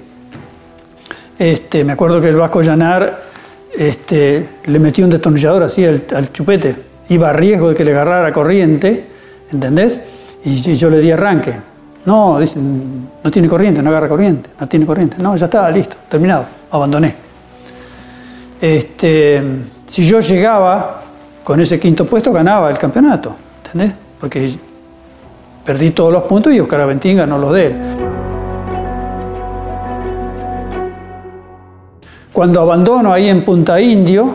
Este, 1.38 1.84
me 1.84 1.92
acuerdo 1.92 2.20
que 2.20 2.28
el 2.28 2.36
Vasco 2.36 2.62
Llanar 2.62 3.22
este, 3.76 4.48
le 4.64 4.78
metió 4.80 5.04
un 5.04 5.10
destornillador 5.12 5.62
así 5.62 5.84
al, 5.84 6.32
chupete, 6.32 6.74
iba 7.10 7.30
a 7.30 7.32
riesgo 7.32 7.68
de 7.68 7.76
que 7.76 7.84
le 7.84 7.92
agarrara 7.92 8.32
corriente, 8.32 9.06
¿entendés? 9.52 10.00
Y, 10.44 10.74
yo 10.74 10.90
le 10.90 10.98
di 10.98 11.12
arranque. 11.12 11.54
No, 12.06 12.40
dicen, 12.40 13.08
no 13.22 13.30
tiene 13.30 13.48
corriente, 13.48 13.82
no 13.82 13.90
agarra 13.90 14.08
corriente, 14.08 14.50
no 14.60 14.66
tiene 14.66 14.84
corriente. 14.84 15.16
No, 15.20 15.36
ya 15.36 15.46
está, 15.46 15.70
listo, 15.70 15.96
terminado, 16.08 16.44
abandoné. 16.72 17.23
Este, 18.64 19.42
si 19.86 20.06
yo 20.06 20.20
llegaba 20.20 21.02
con 21.44 21.60
ese 21.60 21.78
quinto 21.78 22.06
puesto, 22.06 22.32
ganaba 22.32 22.70
el 22.70 22.78
campeonato, 22.78 23.36
¿entendés? 23.62 23.92
Porque 24.18 24.48
Perdí 25.66 25.90
todos 25.90 26.10
los 26.10 26.22
puntos 26.22 26.50
y 26.50 26.60
Oscar 26.60 26.80
Aventín 26.80 27.18
ganó 27.18 27.36
los 27.36 27.52
de 27.52 27.66
él. 27.66 27.74
Cuando 32.32 32.62
abandono 32.62 33.12
ahí 33.12 33.28
en 33.28 33.44
Punta 33.44 33.78
Indio, 33.78 34.34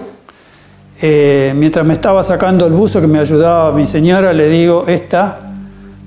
eh, 1.02 1.52
mientras 1.56 1.84
me 1.84 1.94
estaba 1.94 2.24
sacando 2.24 2.68
el 2.68 2.74
buzo 2.74 3.02
que 3.02 3.08
me 3.08 3.18
ayudaba 3.18 3.72
mi 3.72 3.88
señora, 3.88 4.32
le 4.32 4.48
digo, 4.48 4.86
esta 4.88 5.40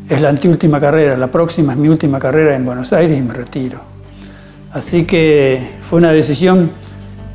es 0.09 0.21
la 0.21 0.29
anteúltima 0.29 0.79
carrera, 0.79 1.17
la 1.17 1.27
próxima 1.27 1.73
es 1.73 1.79
mi 1.79 1.89
última 1.89 2.21
carrera 2.21 2.55
en 2.55 2.65
Buenos 2.65 2.93
Aires 2.93 3.19
y 3.19 3.23
me 3.23 3.35
retiro. 3.35 3.81
Así 4.73 5.05
que 5.07 5.73
fue 5.89 5.99
una 5.99 6.13
decisión 6.13 6.71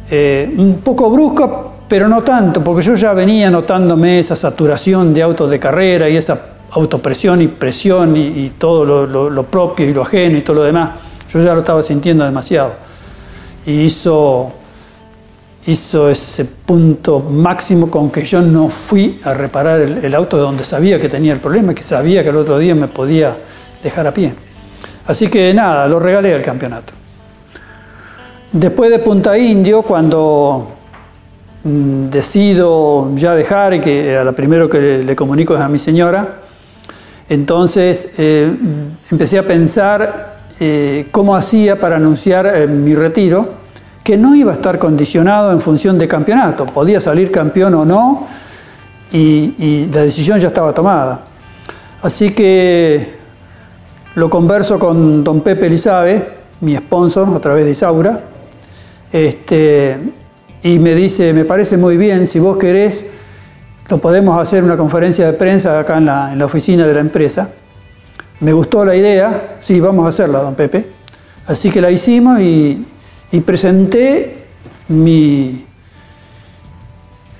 eh, 0.10 0.54
un 0.58 0.80
poco 0.80 1.10
brusca, 1.10 1.50
pero 1.88 2.08
no 2.08 2.22
tanto, 2.24 2.64
porque 2.64 2.82
yo 2.82 2.96
ya 2.96 3.14
venía 3.14 3.50
notándome 3.50 4.20
esa 4.20 4.36
saturación 4.36 5.14
de 5.14 5.22
autos 5.22 5.50
de 5.50 5.60
carrera 5.60 6.10
y 6.10 6.18
esa 6.18 6.40
autopresión 6.72 7.42
y 7.42 7.48
presión 7.48 8.16
y, 8.16 8.52
todo 8.58 9.06
lo, 9.06 9.44
propio 9.44 9.90
y 9.90 9.94
lo 9.94 10.02
ajeno 10.02 10.38
y 10.38 10.42
todo 10.42 10.58
lo 10.58 10.64
demás, 10.64 10.92
yo 11.32 11.42
ya 11.42 11.54
lo 11.54 11.60
estaba 11.60 11.82
sintiendo 11.82 12.24
demasiado. 12.24 12.74
Y 13.66 13.82
hizo, 13.82 14.52
hizo 15.66 16.10
ese 16.10 16.46
punto 16.46 17.20
máximo 17.20 17.90
con 17.90 18.10
que 18.10 18.24
yo 18.24 18.42
no 18.42 18.70
fui 18.70 19.20
a 19.24 19.34
reparar 19.34 19.82
el, 19.82 20.16
auto 20.16 20.38
de 20.38 20.44
donde 20.44 20.64
sabía 20.64 21.00
que 21.00 21.10
tenía 21.10 21.34
el 21.34 21.40
problema, 21.40 21.74
que 21.74 21.84
sabía 21.84 22.24
que 22.24 22.30
el 22.30 22.38
otro 22.38 22.60
día 22.60 22.76
me 22.76 22.88
podía 22.88 23.36
dejar 23.84 24.08
a 24.08 24.14
pie. 24.14 24.34
Así 25.06 25.28
que 25.28 25.54
nada, 25.54 25.88
lo 25.88 26.00
regalé 26.00 26.34
al 26.34 26.44
campeonato. 26.44 26.97
Después 28.52 28.90
de 28.90 29.00
Punta 29.00 29.38
Indio, 29.38 29.82
cuando 29.82 30.70
mm, 31.66 32.10
decido 32.10 33.14
ya 33.16 33.36
dejar 33.36 33.74
y 33.74 33.82
que 33.82 34.18
a 34.18 34.24
la 34.24 34.32
primero 34.32 34.70
que 34.70 35.04
le 35.04 35.16
comunico 35.18 35.54
es 35.54 35.60
a 35.60 35.68
mi 35.68 35.80
señora, 35.80 36.40
entonces 37.28 38.10
eh, 38.18 38.50
empecé 39.12 39.38
a 39.38 39.44
pensar 39.44 40.38
eh, 40.62 41.08
cómo 41.12 41.36
hacía 41.36 41.78
para 41.78 41.98
anunciar 41.98 42.46
eh, 42.48 42.68
mi 42.68 42.96
retiro, 42.96 43.50
que 44.02 44.18
no 44.18 44.34
iba 44.34 44.54
a 44.54 44.56
estar 44.56 44.80
condicionado 44.80 45.52
en 45.52 45.60
función 45.60 45.98
de 45.98 46.08
campeonato, 46.08 46.66
podía 46.68 47.02
salir 47.02 47.30
campeón 47.30 47.74
o 47.74 47.84
no, 47.84 48.28
y, 49.12 49.88
la 49.92 50.04
decisión 50.04 50.40
ya 50.40 50.48
estaba 50.48 50.74
tomada. 50.74 51.20
Así 52.02 52.30
que 52.30 53.16
lo 54.16 54.30
converso 54.30 54.80
con 54.80 55.22
don 55.24 55.42
Pepe 55.42 55.68
Elizabeth, 55.68 56.30
mi 56.62 56.78
sponsor 56.78 57.36
a 57.36 57.40
través 57.40 57.66
de 57.66 57.72
Isaura, 57.72 58.22
este, 59.12 59.98
y 60.64 60.80
me 60.80 60.96
dice, 60.96 61.34
me 61.34 61.46
parece 61.46 61.78
muy 61.78 61.98
bien, 61.98 62.28
si 62.28 62.40
vos 62.40 62.58
querés, 62.58 63.06
lo 63.90 64.00
podemos 64.00 64.40
hacer 64.40 64.64
una 64.64 64.76
conferencia 64.76 65.26
de 65.26 65.34
prensa 65.34 65.80
acá 65.80 65.98
en 65.98 66.06
la, 66.06 66.46
oficina 66.46 66.86
de 66.86 66.94
la 66.94 67.00
empresa. 67.00 67.50
Me 68.42 68.54
gustó 68.54 68.84
la 68.84 68.96
idea, 68.96 69.58
sí, 69.60 69.80
vamos 69.80 70.06
a 70.06 70.10
hacerla, 70.10 70.40
don 70.40 70.56
Pepe. 70.56 70.86
Así 71.48 71.70
que 71.70 71.80
la 71.80 71.90
hicimos 71.90 72.40
y, 72.42 72.86
presenté 73.46 74.44
mi, 74.90 75.66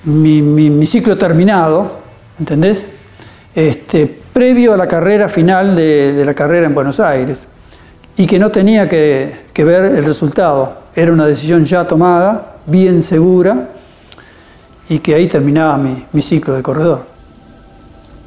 mi, 0.06 0.86
ciclo 0.86 1.18
terminado, 1.18 2.00
¿entendés? 2.40 2.88
Este, 3.54 4.06
previo 4.32 4.74
a 4.74 4.78
la 4.78 4.88
carrera 4.88 5.28
final 5.28 5.76
de, 5.76 6.24
la 6.24 6.34
carrera 6.34 6.66
en 6.68 6.74
Buenos 6.74 7.00
Aires 7.00 7.48
y 8.16 8.26
que 8.26 8.40
no 8.40 8.52
tenía 8.52 8.88
que, 8.88 9.48
que 9.52 9.64
ver 9.64 9.98
el 9.98 10.06
resultado. 10.06 10.87
Era 10.98 11.14
una 11.14 11.28
decisión 11.28 11.64
ya 11.64 11.88
tomada, 11.88 12.56
bien 12.66 13.04
segura, 13.04 13.70
y 14.90 14.98
que 14.98 15.14
ahí 15.14 15.28
terminaba 15.28 15.78
mi, 15.78 16.22
ciclo 16.24 16.56
de 16.56 16.64
corredor. 16.64 17.02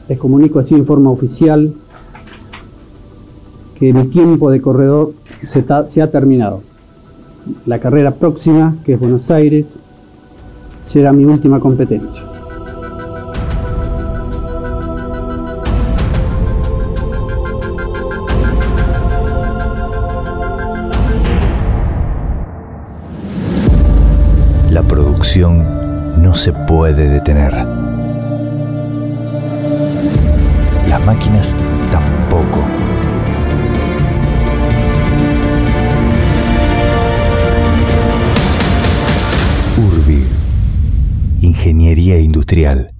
Les 0.08 0.16
comunico 0.16 0.60
así 0.60 0.76
en 0.76 0.86
forma 0.86 1.10
oficial 1.10 1.74
que 3.76 3.92
mi 3.92 4.06
tiempo 4.06 4.52
de 4.52 4.60
corredor 4.60 5.12
se, 5.50 5.64
se, 5.92 6.00
ha 6.00 6.10
terminado. 6.12 6.62
La 7.66 7.80
carrera 7.80 8.12
próxima, 8.12 8.76
que 8.84 8.92
es 8.92 9.00
Buenos 9.00 9.28
Aires, 9.32 9.66
será 10.92 11.12
mi 11.12 11.24
última 11.24 11.58
competencia. 11.58 12.29
No 25.36 26.34
se 26.34 26.52
puede 26.52 27.08
detener. 27.08 27.54
Las 30.88 31.06
máquinas 31.06 31.54
tampoco. 31.92 32.64
Urbi. 39.78 40.26
Ingeniería 41.42 42.18
Industrial. 42.18 42.90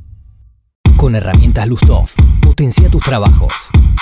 Con 0.96 1.16
herramientas 1.16 1.66
Lustov, 1.66 2.10
potencia 2.40 2.88
tus 2.88 3.02
trabajos. 3.02 3.52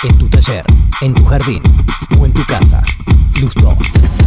En 0.07 0.15
tu 0.19 0.29
taller, 0.29 0.65
en 1.01 1.15
tu 1.15 1.25
jardín 1.25 1.63
o 2.19 2.27
en 2.27 2.33
tu 2.33 2.45
casa. 2.45 2.83
Lustov. 3.41 3.77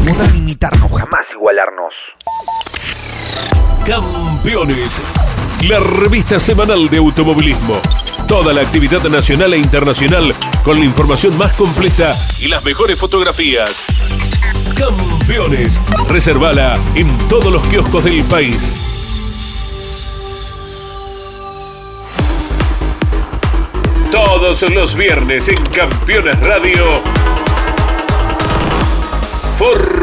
Podrán 0.04 0.36
imitarnos, 0.36 0.90
jamás 0.90 1.26
igualarnos. 1.42 1.92
Campeones, 3.84 5.00
la 5.68 5.80
revista 5.80 6.38
semanal 6.38 6.88
de 6.88 6.98
automovilismo. 6.98 7.80
Toda 8.28 8.52
la 8.52 8.60
actividad 8.60 9.02
nacional 9.10 9.52
e 9.54 9.58
internacional 9.58 10.32
con 10.62 10.78
la 10.78 10.84
información 10.84 11.36
más 11.36 11.56
completa 11.56 12.14
y 12.38 12.46
las 12.46 12.64
mejores 12.64 12.96
fotografías. 12.96 13.82
Campeones, 14.78 15.80
reservala 16.08 16.74
en 16.94 17.08
todos 17.28 17.52
los 17.52 17.66
kioscos 17.66 18.04
del 18.04 18.22
país. 18.26 18.80
Todos 24.12 24.62
los 24.62 24.94
viernes 24.94 25.48
en 25.48 25.56
Campeones 25.56 26.38
Radio. 26.38 27.02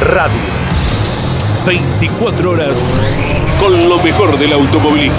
Radio. 0.00 0.38
24 1.66 2.50
horas 2.50 2.78
con 3.58 3.88
lo 3.88 3.98
mejor 3.98 4.38
del 4.38 4.52
automovilismo. 4.52 5.16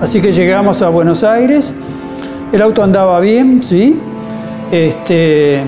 Así 0.00 0.22
que 0.22 0.32
llegamos 0.32 0.80
a 0.80 0.88
Buenos 0.88 1.24
Aires, 1.24 1.74
el 2.52 2.62
auto 2.62 2.82
andaba 2.82 3.20
bien, 3.20 3.62
sí, 3.62 4.00
este, 4.70 5.62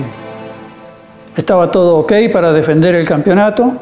estaba 1.35 1.71
todo 1.71 1.97
ok 1.97 2.13
para 2.31 2.51
defender 2.51 2.95
el 2.95 3.07
campeonato. 3.07 3.73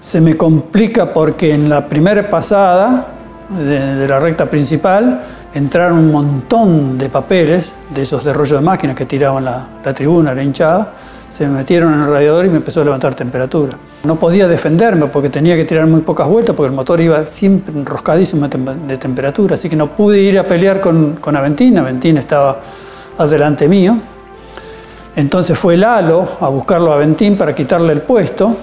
Se 0.00 0.20
me 0.20 0.36
complica 0.36 1.12
porque 1.12 1.52
en 1.52 1.68
la 1.68 1.86
primera 1.86 2.28
pasada 2.28 3.06
de, 3.48 4.06
la 4.06 4.20
recta 4.20 4.46
principal 4.46 5.22
entraron 5.54 5.98
un 5.98 6.12
montón 6.12 6.98
de 6.98 7.08
papeles, 7.08 7.72
de 7.94 8.02
esos 8.02 8.22
de 8.24 8.32
rollo 8.32 8.56
de 8.56 8.62
máquinas 8.62 8.94
que 8.94 9.06
tiraban 9.06 9.44
la, 9.44 9.66
la 9.84 9.94
tribuna, 9.94 10.34
la 10.34 10.42
hinchada, 10.42 10.92
se 11.28 11.46
me 11.46 11.58
metieron 11.58 11.94
en 11.94 12.00
el 12.00 12.12
radiador 12.12 12.46
y 12.46 12.48
me 12.48 12.56
empezó 12.56 12.80
a 12.80 12.84
levantar 12.84 13.14
temperatura. 13.14 13.76
No 14.04 14.16
podía 14.16 14.46
defenderme 14.46 15.06
porque 15.06 15.28
tenía 15.28 15.56
que 15.56 15.64
tirar 15.64 15.86
muy 15.86 16.00
pocas 16.00 16.28
vueltas 16.28 16.54
porque 16.54 16.68
el 16.68 16.76
motor 16.76 17.00
iba 17.00 17.26
siempre 17.26 17.74
enroscadísimo 17.74 18.48
de 18.48 18.96
temperatura, 18.96 19.54
así 19.54 19.68
que 19.68 19.76
no 19.76 19.88
pude 19.88 20.20
ir 20.20 20.38
a 20.38 20.46
pelear 20.46 20.80
con, 20.80 21.14
con 21.14 21.34
Aventín, 21.36 21.76
Aventín 21.78 22.16
estaba 22.18 22.60
adelante 23.18 23.66
mío. 23.68 23.96
Entonces 25.18 25.58
fue 25.58 25.76
Lalo 25.76 26.28
a 26.40 26.48
buscarlo 26.48 26.92
a 26.92 26.94
Aventín 26.94 27.36
para 27.36 27.52
quitarle 27.52 27.92
el 27.92 28.02
puesto. 28.02 28.56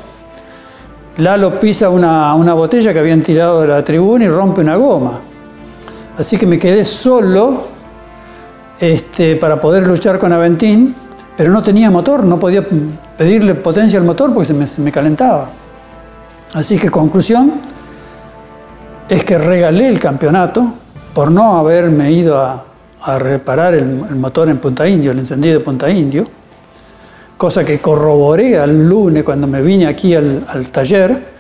Lalo 1.18 1.60
pisa 1.60 1.89
una, 1.89 2.34
botella 2.54 2.94
que 2.94 3.00
habían 3.00 3.22
tirado 3.24 3.60
de 3.60 3.68
la 3.68 3.84
tribuna 3.84 4.24
y 4.24 4.30
rompe 4.30 4.62
una 4.62 4.78
goma. 4.78 5.20
Así 6.18 6.38
que 6.38 6.46
me 6.46 6.58
quedé 6.58 6.86
solo 6.86 7.63
este, 8.80 9.36
para 9.36 9.60
poder 9.60 9.86
luchar 9.86 10.18
con 10.18 10.32
Aventín, 10.32 10.96
pero 11.36 11.52
no 11.52 11.62
tenía 11.62 11.91
motor, 11.91 12.24
no 12.24 12.39
podía 12.39 12.65
pedirle 13.18 13.56
potencia 13.56 14.00
al 14.00 14.06
motor 14.06 14.34
porque 14.34 14.54
se 14.65 14.82
me, 14.82 14.91
calentaba. 14.94 15.50
Así 16.54 16.80
que 16.80 16.89
conclusión 16.89 17.52
es 19.10 19.26
que 19.26 19.38
regalé 19.38 19.89
el 19.89 20.00
campeonato 20.00 20.74
por 21.13 21.30
no 21.30 21.58
haberme 21.58 22.13
ido 22.13 22.39
a, 22.41 22.63
reparar 23.20 23.74
el, 23.74 24.15
motor 24.15 24.48
en 24.48 24.58
Punta 24.58 24.88
Indio, 24.88 25.12
el 25.12 25.20
encendido 25.20 25.60
de 25.60 25.63
Punta 25.65 25.89
Indio, 25.89 26.26
cosa 27.38 27.63
que 27.63 27.80
corroboré 27.80 28.58
al 28.58 28.88
lunes 28.88 29.24
cuando 29.24 29.48
me 29.48 29.62
vine 29.62 29.88
aquí 29.88 30.15
al, 30.15 30.69
taller. 30.71 31.36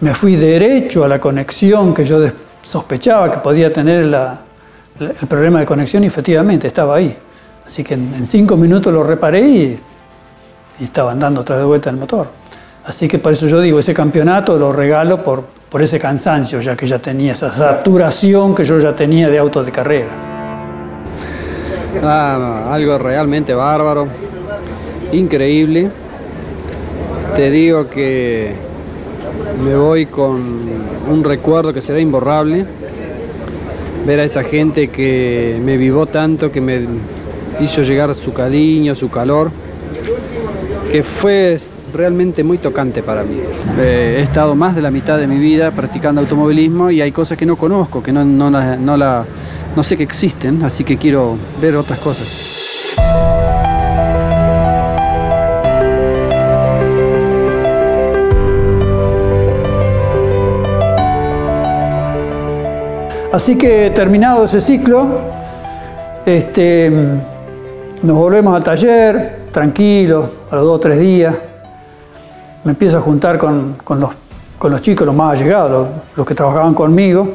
Me 0.00 0.14
fui 0.14 0.36
derecho 0.36 1.04
a 1.04 1.08
la 1.08 1.20
conexión 1.20 1.94
que 1.94 2.04
yo 2.04 2.18
sospechaba 2.62 3.30
que 3.30 3.38
podía 3.38 3.72
tener 3.72 4.04
el 4.04 5.26
problema 5.28 5.60
de 5.60 5.66
conexión 5.66 6.02
y 6.04 6.08
efectivamente 6.08 6.66
estaba 6.66 6.96
ahí. 6.96 7.16
Así 7.64 7.84
que 7.84 7.94
en, 7.94 8.26
cinco 8.26 8.56
minutos 8.56 8.92
lo 8.92 9.04
reparé 9.04 9.40
y 9.40 9.78
y 10.82 10.84
estaba 10.84 11.12
andando 11.12 11.42
otra 11.42 11.56
vez 11.56 11.62
de 11.62 11.66
vuelta 11.66 11.90
el 11.90 11.96
motor. 11.96 12.26
Así 12.84 13.06
que 13.06 13.18
por 13.18 13.32
eso 13.32 13.46
yo 13.46 13.60
digo, 13.60 13.78
ese 13.78 13.94
campeonato 13.94 14.58
lo 14.58 14.72
regalo 14.72 15.22
por, 15.22 15.44
por 15.68 15.82
ese 15.82 15.98
cansancio, 15.98 16.60
ya 16.60 16.76
que 16.76 16.86
ya 16.86 16.98
tenía 16.98 17.32
esa 17.32 17.52
saturación 17.52 18.54
que 18.54 18.64
yo 18.64 18.78
ya 18.78 18.94
tenía 18.94 19.28
de 19.28 19.38
autos 19.38 19.66
de 19.66 19.72
carrera. 19.72 20.08
Ah, 22.02 22.68
algo 22.72 22.98
realmente 22.98 23.54
bárbaro, 23.54 24.08
increíble. 25.12 25.90
Te 27.36 27.50
digo 27.50 27.88
que 27.88 28.52
me 29.64 29.76
voy 29.76 30.06
con 30.06 30.40
un 31.10 31.24
recuerdo 31.24 31.72
que 31.72 31.82
será 31.82 32.00
imborrable. 32.00 32.64
Ver 34.06 34.20
a 34.20 34.24
esa 34.24 34.42
gente 34.42 34.88
que 34.88 35.60
me 35.64 35.76
vivó 35.76 36.06
tanto, 36.06 36.50
que 36.50 36.60
me 36.60 36.80
hizo 37.60 37.82
llegar 37.82 38.14
su 38.14 38.32
cariño, 38.32 38.94
su 38.94 39.08
calor 39.10 39.50
que 40.92 41.02
fue 41.02 41.58
realmente 41.94 42.44
muy 42.44 42.58
tocante 42.58 43.02
para 43.02 43.22
mí. 43.22 43.38
Eh, 43.78 44.16
he 44.18 44.22
estado 44.22 44.54
más 44.54 44.76
de 44.76 44.82
la 44.82 44.90
mitad 44.90 45.16
de 45.16 45.26
mi 45.26 45.38
vida 45.38 45.70
practicando 45.70 46.20
automovilismo 46.20 46.90
y 46.90 47.00
hay 47.00 47.12
cosas 47.12 47.38
que 47.38 47.46
no 47.46 47.56
conozco, 47.56 48.02
que 48.02 48.12
no, 48.12 48.26
no, 48.26 48.50
no, 48.50 48.96
la, 48.98 49.24
no 49.74 49.82
sé 49.82 49.96
que 49.96 50.02
existen, 50.02 50.62
así 50.62 50.84
que 50.84 50.98
quiero 50.98 51.38
ver 51.62 51.76
otras 51.76 51.98
cosas. 51.98 52.61
Así 63.32 63.56
que 63.56 63.90
terminado 63.94 64.44
ese 64.44 64.60
ciclo, 64.60 65.06
este, 66.26 66.90
nos 68.02 68.14
volvemos 68.14 68.54
al 68.54 68.62
taller, 68.62 69.46
tranquilo, 69.50 70.28
a 70.50 70.56
los 70.56 70.64
dos 70.66 70.76
o 70.76 70.80
tres 70.80 70.98
días. 70.98 71.34
Me 72.62 72.72
empiezo 72.72 72.98
a 72.98 73.00
juntar 73.00 73.38
con, 73.38 73.76
los, 73.88 74.10
los, 74.62 74.82
chicos, 74.82 75.06
los 75.06 75.16
más 75.16 75.40
allegados, 75.40 75.88
los, 76.14 76.26
que 76.26 76.34
trabajaban 76.34 76.74
conmigo. 76.74 77.26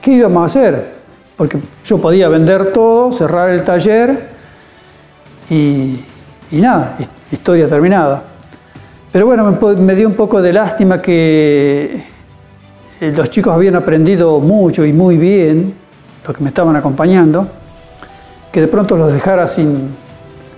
¿Qué 0.00 0.12
íbamos 0.12 0.44
a 0.44 0.46
hacer? 0.46 0.92
Porque 1.36 1.58
yo 1.84 1.98
podía 1.98 2.28
vender 2.28 2.72
todo, 2.72 3.12
cerrar 3.12 3.50
el 3.50 3.64
taller 3.64 4.28
y, 5.50 6.04
nada, 6.52 6.96
historia 7.32 7.68
terminada. 7.68 8.22
Pero 9.10 9.26
bueno, 9.26 9.42
me, 9.42 9.74
me, 9.74 9.96
dio 9.96 10.06
un 10.06 10.14
poco 10.14 10.40
de 10.40 10.52
lástima 10.52 11.02
que 11.02 12.09
eh, 13.00 13.12
los 13.16 13.30
chicos 13.30 13.54
habían 13.54 13.76
aprendido 13.76 14.38
mucho 14.40 14.84
y 14.84 14.92
muy 14.92 15.16
bien, 15.16 15.72
los 16.26 16.36
que 16.36 16.42
me 16.42 16.48
estaban 16.48 16.76
acompañando, 16.76 17.48
que 18.52 18.60
de 18.60 18.68
pronto 18.68 18.94
los 18.96 19.10
dejara 19.10 19.48
sin, 19.48 19.88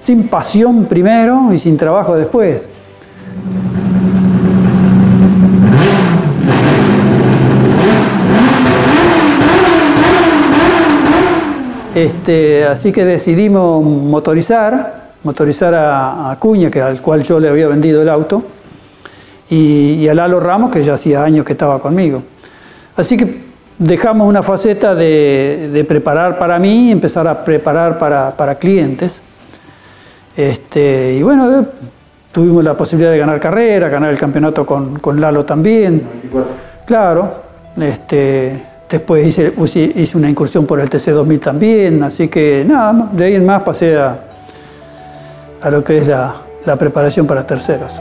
sin 0.00 0.26
pasión 0.26 0.86
primero 0.86 1.52
y 1.52 1.58
sin 1.58 1.76
trabajo 1.76 2.16
después. 2.16 2.68
Este, 11.94 12.64
así 12.64 12.90
que 12.90 13.04
decidimos 13.04 13.84
motorizar, 13.84 15.12
motorizar 15.22 15.74
a, 15.76 16.36
Cuña, 16.40 16.70
que, 16.70 16.80
al 16.80 17.00
cual 17.00 17.22
yo 17.22 17.38
le 17.38 17.48
había 17.48 17.68
vendido 17.68 18.02
el 18.02 18.08
auto, 18.08 18.42
y, 19.50 20.08
a 20.08 20.14
Lalo 20.14 20.40
Ramos, 20.40 20.72
que 20.72 20.82
ya 20.82 20.94
hacía 20.94 21.22
años 21.22 21.44
que 21.44 21.52
estaba 21.52 21.78
conmigo. 21.78 22.22
Así 22.96 23.16
que 23.16 23.52
dejamos 23.78 24.28
una 24.28 24.42
faceta 24.42 24.94
de, 24.94 25.84
preparar 25.88 26.38
para 26.38 26.58
mí 26.58 26.88
y 26.88 26.92
empezar 26.92 27.26
a 27.26 27.44
preparar 27.44 27.98
para, 27.98 28.36
para 28.36 28.54
clientes. 28.56 29.20
Este, 30.36 31.14
y 31.14 31.22
bueno, 31.22 31.66
tuvimos 32.30 32.64
la 32.64 32.74
posibilidad 32.74 33.12
de 33.12 33.18
ganar 33.18 33.38
carrera, 33.40 33.88
ganar 33.88 34.10
el 34.10 34.18
campeonato 34.18 34.64
con, 34.64 34.98
con 34.98 35.20
Lalo 35.20 35.44
también. 35.44 36.02
Claro, 36.86 37.42
este, 37.80 38.62
después 38.88 39.26
hice, 39.26 39.52
hice, 39.94 40.16
una 40.16 40.28
incursión 40.28 40.66
por 40.66 40.80
el 40.80 40.88
TC2000 40.88 41.40
también, 41.40 42.02
así 42.02 42.28
que 42.28 42.64
nada, 42.66 43.08
de 43.12 43.24
ahí 43.24 43.34
en 43.34 43.46
más 43.46 43.62
pasé 43.62 43.96
a, 43.96 44.18
a 45.60 45.70
lo 45.70 45.84
que 45.84 45.98
es 45.98 46.06
la, 46.06 46.34
la 46.64 46.76
preparación 46.76 47.26
para 47.26 47.46
terceros. 47.46 48.00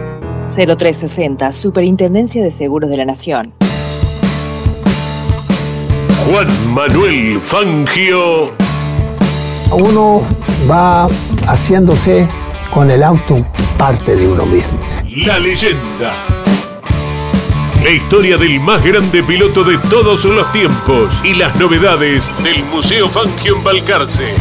0360, 0.47 1.53
Superintendencia 1.53 2.43
de 2.43 2.51
Seguros 2.51 2.89
de 2.89 2.97
la 2.97 3.05
Nación. 3.05 3.53
Juan 6.25 6.73
Manuel 6.73 7.39
Fangio. 7.41 8.51
Uno 9.71 10.23
va 10.69 11.08
haciéndose 11.47 12.27
con 12.71 12.89
el 12.91 13.03
auto 13.03 13.45
parte 13.77 14.15
de 14.15 14.27
uno 14.27 14.45
mismo. 14.45 14.80
La 15.25 15.39
leyenda. 15.39 16.25
La 17.84 17.91
historia 17.91 18.38
del 18.38 18.60
más 18.60 18.84
grande 18.84 19.23
piloto 19.23 19.63
de 19.63 19.77
todos 19.89 20.25
los 20.25 20.51
tiempos 20.51 21.21
y 21.23 21.34
las 21.34 21.56
novedades 21.58 22.30
del 22.43 22.63
Museo 22.65 23.08
Fangio 23.08 23.56
en 23.56 23.63
Balcarce. 23.63 24.34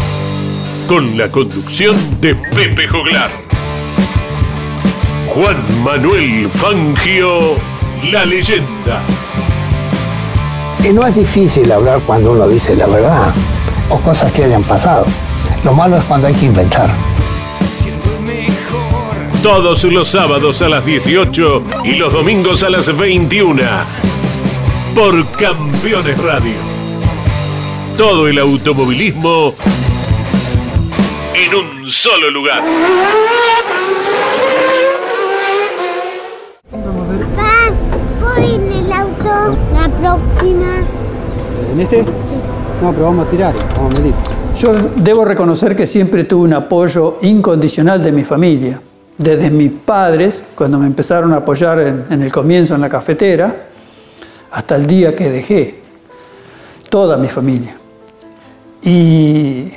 Con 0.88 1.16
la 1.18 1.30
conducción 1.30 1.96
de 2.20 2.34
Pepe 2.34 2.88
Joglar. 2.88 3.30
Juan 5.28 5.56
Manuel 5.84 6.48
Fangio, 6.48 7.56
la 8.10 8.24
leyenda. 8.24 9.02
No 10.92 11.04
es 11.06 11.16
difícil 11.16 11.70
hablar 11.72 12.00
cuando 12.06 12.32
uno 12.32 12.48
dice 12.48 12.74
la 12.76 12.86
verdad 12.86 13.34
o 13.90 13.98
cosas 13.98 14.32
que 14.32 14.44
hayan 14.44 14.62
pasado. 14.62 15.04
Lo 15.64 15.74
malo 15.74 15.96
es 15.96 16.04
cuando 16.04 16.28
hay 16.28 16.34
que 16.34 16.46
inventar. 16.46 16.94
Todos 19.42 19.84
los 19.84 20.06
sábados 20.06 20.62
a 20.62 20.68
las 20.68 20.86
18 20.86 21.64
y 21.84 21.96
los 21.96 22.12
domingos 22.12 22.62
a 22.62 22.70
las 22.70 22.96
21. 22.96 23.62
Por 24.94 25.26
Campeones 25.32 26.18
Radio. 26.22 26.54
Todo 27.98 28.28
el 28.28 28.38
automovilismo 28.38 29.54
en 31.34 31.54
un 31.54 31.90
solo 31.90 32.30
lugar. 32.30 32.62
La 39.86 40.16
próxima? 40.16 40.84
¿En 41.72 41.80
este? 41.80 42.02
No, 42.82 42.92
pero 42.92 43.04
vamos 43.04 43.26
a 43.26 43.30
tirar, 43.30 43.54
vamos 43.76 43.94
a 43.94 43.98
medir. 43.98 44.14
Yo 44.58 44.72
debo 44.96 45.24
reconocer 45.24 45.76
que 45.76 45.86
siempre 45.86 46.24
tuve 46.24 46.44
un 46.44 46.54
apoyo 46.54 47.18
incondicional 47.22 48.02
de 48.02 48.12
mi 48.12 48.24
familia. 48.24 48.80
Desde 49.18 49.50
mis 49.50 49.70
padres, 49.70 50.42
cuando 50.54 50.78
me 50.78 50.86
empezaron 50.86 51.32
a 51.32 51.36
apoyar 51.36 51.80
en, 51.80 52.04
en 52.10 52.22
el 52.22 52.32
comienzo 52.32 52.74
en 52.74 52.80
la 52.82 52.88
cafetera, 52.88 53.66
hasta 54.50 54.76
el 54.76 54.86
día 54.86 55.14
que 55.14 55.30
dejé. 55.30 55.80
Toda 56.88 57.16
mi 57.16 57.28
familia. 57.28 57.76
Y 58.82 59.72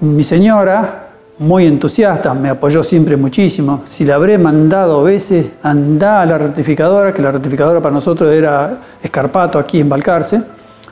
mi 0.00 0.24
señora, 0.24 1.07
muy 1.38 1.66
entusiasta, 1.66 2.34
me 2.34 2.48
apoyó 2.48 2.82
siempre 2.82 3.16
muchísimo. 3.16 3.82
Si 3.86 4.04
le 4.04 4.12
habré 4.12 4.38
mandado 4.38 5.02
veces, 5.04 5.50
andá 5.62 6.22
a 6.22 6.26
la 6.26 6.38
rectificadora, 6.38 7.14
que 7.14 7.22
la 7.22 7.30
rectificadora 7.30 7.80
para 7.80 7.94
nosotros 7.94 8.32
era 8.32 8.78
Escarpato 9.02 9.58
aquí 9.58 9.80
en 9.80 9.88
Balcarce, 9.88 10.40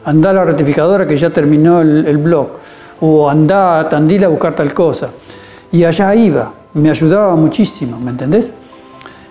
andá 0.04 0.30
a 0.30 0.32
la 0.34 0.44
rectificadora 0.44 1.06
que 1.06 1.16
ya 1.16 1.30
terminó 1.30 1.80
el, 1.80 2.06
el 2.06 2.18
blog, 2.18 2.48
o 3.00 3.28
andá 3.28 3.80
a 3.80 3.88
Tandil 3.88 4.24
a 4.24 4.28
buscar 4.28 4.54
tal 4.54 4.72
cosa. 4.72 5.08
Y 5.72 5.82
allá 5.82 6.14
iba, 6.14 6.52
me 6.74 6.90
ayudaba 6.90 7.34
muchísimo, 7.34 7.98
¿me 7.98 8.12
entendés? 8.12 8.54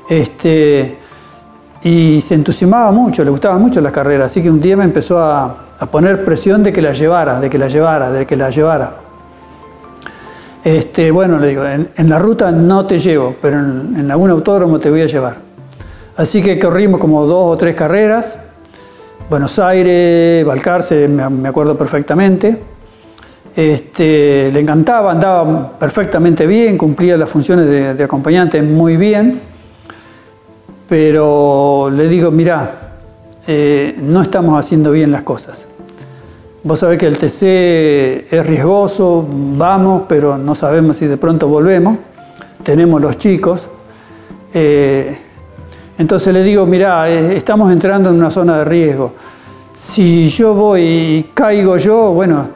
Este, 0.09 0.97
y 1.81 2.19
se 2.19 2.35
entusiasmaba 2.35 2.91
mucho, 2.91 3.23
le 3.23 3.31
gustaba 3.31 3.57
mucho 3.57 3.79
la 3.79 3.91
carrera, 3.91 4.25
así 4.25 4.41
que 4.41 4.49
un 4.49 4.59
día 4.59 4.75
me 4.75 4.83
empezó 4.83 5.19
a, 5.19 5.57
a 5.79 5.85
poner 5.85 6.25
presión 6.25 6.61
de 6.61 6.73
que 6.73 6.81
la 6.81 6.91
llevara, 6.91 7.39
de 7.39 7.49
que 7.49 7.57
la 7.57 7.69
llevara, 7.69 8.11
de 8.11 8.25
que 8.25 8.35
la 8.35 8.49
llevara. 8.49 9.04
Este, 10.65 11.11
bueno, 11.11 11.37
le 11.37 11.49
digo, 11.49 11.63
en, 11.63 12.09
la 12.09 12.17
ruta 12.17 12.51
no 12.51 12.87
te 12.87 12.97
llevo, 12.97 13.35
pero 13.39 13.59
en, 13.59 14.09
algún 14.09 14.31
autódromo 14.31 14.79
te 14.79 14.89
voy 14.89 15.01
a 15.01 15.05
llevar. 15.05 15.37
Así 16.17 16.41
que 16.41 16.57
corrimos 16.57 16.99
como 16.99 17.23
dos 17.27 17.53
o 17.53 17.55
tres 17.55 17.75
carreras. 17.75 18.35
Buenos 19.29 19.59
Aires, 19.59 20.43
Balcarce, 20.43 21.07
me, 21.07 21.47
acuerdo 21.47 21.77
perfectamente. 21.77 22.57
Este, 23.55 24.49
le 24.51 24.59
encantaba, 24.59 25.11
andaba 25.11 25.77
perfectamente 25.77 26.47
bien, 26.47 26.79
cumplía 26.79 27.15
las 27.15 27.29
funciones 27.29 27.95
de, 27.95 28.03
acompañante 28.03 28.59
muy 28.63 28.97
bien. 28.97 29.39
Pero 30.89 31.91
le 31.93 32.07
digo, 32.07 32.31
mira, 32.31 32.71
eh, 33.45 33.95
no 34.01 34.23
estamos 34.23 34.57
haciendo 34.57 34.89
bien 34.89 35.11
las 35.11 35.21
cosas. 35.21 35.67
Vos 36.65 36.79
sabés 36.79 36.97
que 36.97 37.05
el 37.05 37.15
TC 37.15 38.33
es 38.33 38.43
riesgoso, 38.43 39.23
vamos, 39.29 40.05
pero 40.09 40.35
no 40.35 40.55
sabemos 40.55 40.97
si 40.97 41.05
de 41.05 41.15
pronto 41.15 41.47
volvemos. 41.47 41.99
Tenemos 42.63 42.99
los 42.99 43.19
chicos. 43.19 43.69
Eh, 44.51 45.15
entonces 45.95 46.33
le 46.33 46.41
digo, 46.41 46.65
mira, 46.65 47.07
eh, 47.07 47.37
estamos 47.37 47.71
entrando 47.71 48.09
en 48.09 48.15
una 48.15 48.31
zona 48.31 48.57
de 48.57 48.65
riesgo. 48.65 49.13
Si 49.75 50.27
yo 50.27 50.55
voy 50.55 50.81
y 50.81 51.31
caigo 51.35 51.77
yo, 51.77 52.13
bueno, 52.13 52.47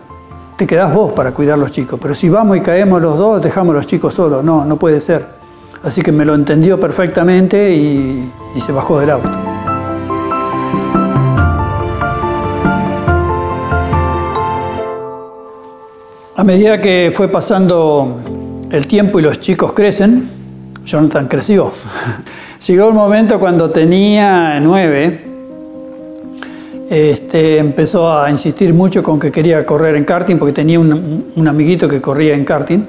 te 0.57 0.65
quedás 0.65 0.91
vos 0.91 1.11
para 1.11 1.31
cuidar 1.31 1.59
los 1.59 1.71
chicos. 1.71 1.99
Pero 2.01 2.15
si 2.15 2.29
vamos 2.29 2.57
y 2.57 2.61
caemos 2.61 2.99
los 2.99 3.15
dos, 3.15 3.39
dejamos 3.43 3.75
los 3.75 3.85
chicos 3.85 4.15
solos. 4.15 4.43
No, 4.43 4.65
no 4.65 4.77
puede 4.77 5.01
ser. 5.01 5.23
Así 5.83 6.01
que 6.01 6.11
me 6.11 6.25
lo 6.25 6.33
entendió 6.33 6.79
perfectamente 6.79 7.75
y, 7.75 8.33
y 8.55 8.59
se 8.59 8.71
bajó 8.71 8.99
del 8.99 9.11
auto. 9.11 9.48
A 16.39 16.43
medida 16.45 16.79
que 16.79 17.11
fue 17.13 17.27
pasando 17.27 18.17
el 18.71 18.87
tiempo 18.87 19.19
y 19.19 19.23
los 19.23 19.41
chicos 19.41 19.73
crecen, 19.73 20.29
Jonathan 20.85 21.27
creció. 21.27 21.73
Llegó 22.65 22.87
un 22.87 22.95
momento 22.95 23.37
cuando 23.41 23.69
tenía 23.71 24.57
nueve, 24.61 25.19
este, 26.89 27.57
empezó 27.57 28.17
a 28.17 28.31
insistir 28.31 28.73
mucho 28.73 29.03
con 29.03 29.19
que 29.19 29.33
quería 29.33 29.65
correr 29.65 29.97
en 29.97 30.05
karting 30.05 30.37
porque 30.37 30.53
tenía 30.53 30.79
un, 30.79 31.45
amiguito 31.45 31.89
que 31.89 31.99
corría 31.99 32.35
en 32.35 32.45
karting. 32.45 32.85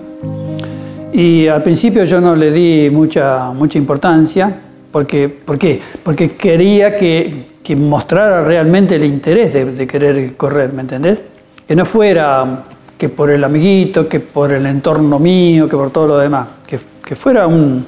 Y 1.12 1.48
al 1.48 1.64
principio 1.64 2.04
yo 2.04 2.20
no 2.20 2.36
le 2.36 2.52
di 2.52 2.88
mucha, 2.88 3.50
mucha 3.50 3.78
importancia. 3.78 4.60
Porque, 4.92 5.28
¿Por? 5.28 5.58
Porque 6.04 6.36
quería 6.36 6.96
que, 6.96 7.46
que 7.64 7.74
mostrara 7.74 8.44
realmente 8.44 8.94
el 8.94 9.04
interés 9.04 9.52
de, 9.52 9.64
de 9.64 9.86
querer 9.88 10.36
correr, 10.36 10.72
¿me 10.72 10.82
entendés? 10.82 11.24
Que 11.66 11.74
no 11.74 11.84
fuera 11.84 12.62
que 13.00 13.08
por 13.08 13.30
el 13.30 13.42
amiguito, 13.42 14.06
que 14.06 14.20
por 14.20 14.52
el 14.52 14.66
entorno 14.66 15.18
mío, 15.18 15.66
que 15.66 15.74
por 15.74 15.90
todo 15.90 16.06
lo 16.06 16.18
demás, 16.18 16.46
que, 16.66 16.78
que 17.02 17.16
fuera 17.16 17.46
un, 17.46 17.86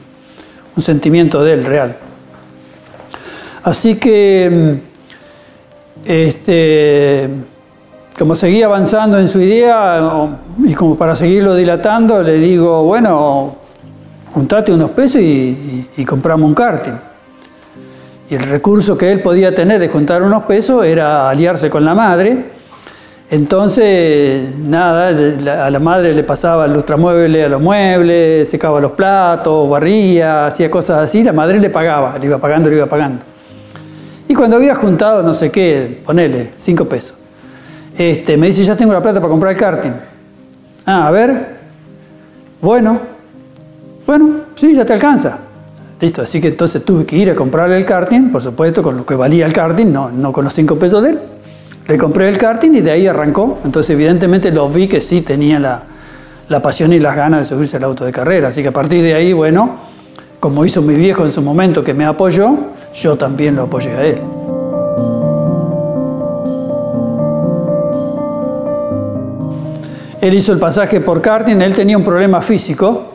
un, 0.74 0.82
sentimiento 0.82 1.44
de 1.44 1.52
él 1.52 1.66
real. 1.66 1.94
Así 3.62 3.96
que, 3.96 4.78
este, 6.06 7.28
como 8.18 8.34
seguía 8.34 8.64
avanzando 8.64 9.18
en 9.18 9.28
su 9.28 9.38
idea 9.38 10.30
y 10.64 10.72
como 10.72 10.96
para 10.96 11.14
seguirlo 11.14 11.56
dilatando, 11.56 12.22
le 12.22 12.38
digo, 12.38 12.82
bueno, 12.84 13.54
juntate 14.32 14.72
unos 14.72 14.92
pesos 14.92 15.20
y, 15.20 15.24
y, 15.24 15.88
y 15.98 16.04
compramos 16.06 16.48
un 16.48 16.54
karting. 16.54 16.98
Y 18.30 18.34
el 18.34 18.44
recurso 18.44 18.96
que 18.96 19.12
él 19.12 19.20
podía 19.20 19.54
tener 19.54 19.78
de 19.78 19.90
juntar 19.90 20.22
unos 20.22 20.44
pesos 20.44 20.86
era 20.86 21.28
aliarse 21.28 21.68
con 21.68 21.84
la 21.84 21.94
madre 21.94 22.61
entonces, 23.32 24.54
nada, 24.58 25.08
a 25.64 25.70
la 25.70 25.78
madre 25.78 26.12
le 26.12 26.22
pasaba 26.22 26.66
el 26.66 26.74
lustramueble 26.74 27.44
a 27.44 27.48
los 27.48 27.62
muebles, 27.62 28.46
secaba 28.50 28.78
los 28.78 28.92
platos, 28.92 29.70
barría, 29.70 30.48
hacía 30.48 30.70
cosas 30.70 30.98
así, 30.98 31.24
la 31.24 31.32
madre 31.32 31.58
le 31.58 31.70
pagaba, 31.70 32.18
le 32.18 32.26
iba 32.26 32.36
pagando, 32.36 32.68
le 32.68 32.76
iba 32.76 32.84
pagando. 32.84 33.22
Y 34.28 34.34
cuando 34.34 34.56
había 34.56 34.74
juntado, 34.74 35.22
no 35.22 35.32
sé 35.32 35.50
qué, 35.50 36.02
ponele, 36.04 36.50
5 36.56 36.84
pesos, 36.84 37.14
este, 37.96 38.36
me 38.36 38.48
dice, 38.48 38.64
ya 38.64 38.76
tengo 38.76 38.92
la 38.92 39.00
plata 39.00 39.18
para 39.18 39.30
comprar 39.30 39.52
el 39.52 39.58
karting. 39.58 39.92
Ah, 40.84 41.06
a 41.08 41.10
ver, 41.10 41.56
bueno, 42.60 43.00
bueno, 44.06 44.30
sí, 44.56 44.74
ya 44.74 44.84
te 44.84 44.92
alcanza. 44.92 45.38
Listo, 46.02 46.20
así 46.20 46.38
que 46.38 46.48
entonces 46.48 46.84
tuve 46.84 47.06
que 47.06 47.16
ir 47.16 47.30
a 47.30 47.34
comprarle 47.34 47.78
el 47.78 47.86
karting, 47.86 48.30
por 48.30 48.42
supuesto, 48.42 48.82
con 48.82 48.98
lo 48.98 49.06
que 49.06 49.14
valía 49.14 49.46
el 49.46 49.54
karting, 49.54 49.90
no, 49.90 50.10
no 50.10 50.34
con 50.34 50.44
los 50.44 50.52
5 50.52 50.76
pesos 50.76 51.02
de 51.02 51.08
él. 51.08 51.18
Le 51.88 51.98
compré 51.98 52.28
el 52.28 52.38
karting 52.38 52.74
y 52.74 52.80
de 52.80 52.90
ahí 52.90 53.06
arrancó. 53.06 53.58
Entonces, 53.64 53.90
evidentemente, 53.90 54.50
lo 54.50 54.68
vi 54.68 54.88
que 54.88 55.00
sí 55.00 55.22
tenía 55.22 55.58
la, 55.58 55.82
la 56.48 56.62
pasión 56.62 56.92
y 56.92 56.98
las 56.98 57.16
ganas 57.16 57.40
de 57.40 57.56
subirse 57.56 57.76
al 57.76 57.84
auto 57.84 58.04
de 58.04 58.12
carrera. 58.12 58.48
Así 58.48 58.62
que 58.62 58.68
a 58.68 58.72
partir 58.72 59.02
de 59.02 59.14
ahí, 59.14 59.32
bueno, 59.32 59.76
como 60.38 60.64
hizo 60.64 60.82
mi 60.82 60.94
viejo 60.94 61.24
en 61.24 61.32
su 61.32 61.42
momento 61.42 61.82
que 61.82 61.94
me 61.94 62.04
apoyó, 62.04 62.54
yo 62.94 63.16
también 63.16 63.56
lo 63.56 63.62
apoyé 63.62 63.90
a 63.92 64.04
él. 64.04 64.18
Él 70.20 70.34
hizo 70.34 70.52
el 70.52 70.60
pasaje 70.60 71.00
por 71.00 71.20
karting, 71.20 71.60
él 71.62 71.74
tenía 71.74 71.96
un 71.96 72.04
problema 72.04 72.40
físico, 72.42 73.06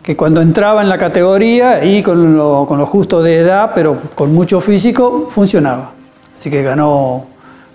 que 0.00 0.16
cuando 0.16 0.40
entraba 0.40 0.80
en 0.80 0.88
la 0.88 0.96
categoría 0.96 1.84
y 1.84 2.04
con 2.04 2.36
lo, 2.36 2.66
con 2.68 2.78
lo 2.78 2.86
justo 2.86 3.20
de 3.20 3.38
edad, 3.38 3.72
pero 3.74 3.96
con 4.14 4.32
mucho 4.32 4.60
físico, 4.60 5.26
funcionaba. 5.28 5.90
Así 6.36 6.48
que 6.48 6.62
ganó, 6.62 7.26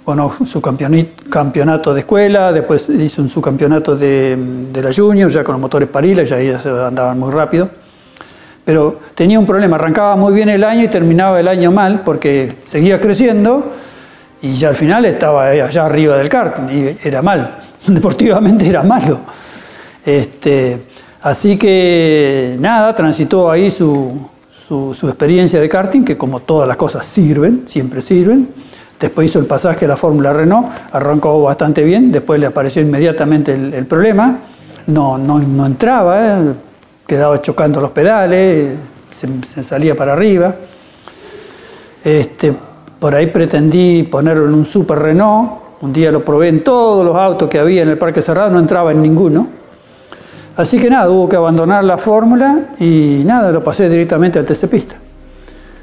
ganó 0.05 0.33
su 0.45 0.61
campeonato 0.61 1.93
de 1.93 1.99
escuela, 2.01 2.51
después 2.51 2.89
hizo 2.89 3.21
un 3.21 3.29
subcampeonato 3.29 3.95
de, 3.95 4.37
de 4.71 4.81
la 4.81 4.91
Junior, 4.93 5.29
ya 5.29 5.43
con 5.43 5.53
los 5.53 5.61
motores 5.61 5.89
Parila, 5.89 6.23
ya 6.23 6.37
andaban 6.87 7.19
muy 7.19 7.31
rápido. 7.31 7.69
Pero 8.63 8.99
tenía 9.15 9.39
un 9.39 9.45
problema, 9.45 9.75
arrancaba 9.75 10.15
muy 10.15 10.33
bien 10.33 10.49
el 10.49 10.63
año 10.63 10.83
y 10.83 10.87
terminaba 10.87 11.39
el 11.39 11.47
año 11.47 11.71
mal 11.71 12.01
porque 12.05 12.57
seguía 12.65 12.99
creciendo 13.01 13.71
y 14.41 14.53
ya 14.53 14.69
al 14.69 14.75
final 14.75 15.05
estaba 15.05 15.47
allá 15.47 15.85
arriba 15.85 16.17
del 16.17 16.29
karting 16.29 16.69
y 16.69 16.97
era 17.07 17.21
mal, 17.21 17.57
deportivamente 17.87 18.67
era 18.67 18.83
malo. 18.83 19.19
Este, 20.05 20.77
así 21.21 21.57
que 21.57 22.55
nada, 22.59 22.93
transitó 22.95 23.49
ahí 23.51 23.69
su, 23.69 24.29
su, 24.67 24.95
su, 24.95 25.07
experiencia 25.07 25.59
de 25.59 25.69
karting, 25.69 26.03
que 26.03 26.17
como 26.17 26.39
todas 26.39 26.67
las 26.67 26.77
cosas 26.77 27.05
sirven, 27.05 27.63
siempre 27.67 28.01
sirven. 28.01 28.47
Después 29.01 29.31
hizo 29.31 29.39
el 29.39 29.47
pasaje 29.47 29.85
a 29.85 29.87
la 29.87 29.97
Fórmula 29.97 30.31
Renault, 30.31 30.67
arrancó 30.91 31.41
bastante 31.41 31.83
bien, 31.83 32.11
después 32.11 32.39
le 32.39 32.45
apareció 32.45 32.83
inmediatamente 32.83 33.51
el, 33.51 33.87
problema, 33.87 34.37
no, 34.85 35.17
no, 35.17 35.65
entraba, 35.65 36.19
¿eh? 36.21 36.53
quedaba 37.07 37.41
chocando 37.41 37.81
los 37.81 37.89
pedales, 37.89 38.75
se, 39.09 39.63
salía 39.63 39.95
para 39.95 40.13
arriba. 40.13 40.53
Este, 42.03 42.53
por 42.99 43.15
ahí 43.15 43.25
pretendí 43.25 44.03
ponerlo 44.03 44.45
en 44.45 44.53
un 44.53 44.65
Super 44.65 44.99
Renault. 44.99 45.51
Un 45.81 45.91
día 45.91 46.11
lo 46.11 46.23
probé 46.23 46.49
en 46.49 46.63
todos 46.63 47.03
los 47.03 47.15
autos 47.17 47.49
que 47.49 47.57
había 47.57 47.81
en 47.81 47.89
el 47.89 47.97
parque 47.97 48.21
cerrado, 48.21 48.51
no 48.51 48.59
entraba 48.59 48.91
en 48.91 49.01
ninguno. 49.01 49.47
Así 50.57 50.79
que 50.79 50.91
nada, 50.91 51.09
hubo 51.09 51.27
que 51.27 51.37
abandonar 51.37 51.83
la 51.83 51.97
fórmula 51.97 52.69
y 52.79 53.23
nada, 53.25 53.51
lo 53.51 53.63
pasé 53.63 53.89
directamente 53.89 54.37
al 54.37 54.45
TC 54.45 54.67
Pista. 54.67 54.95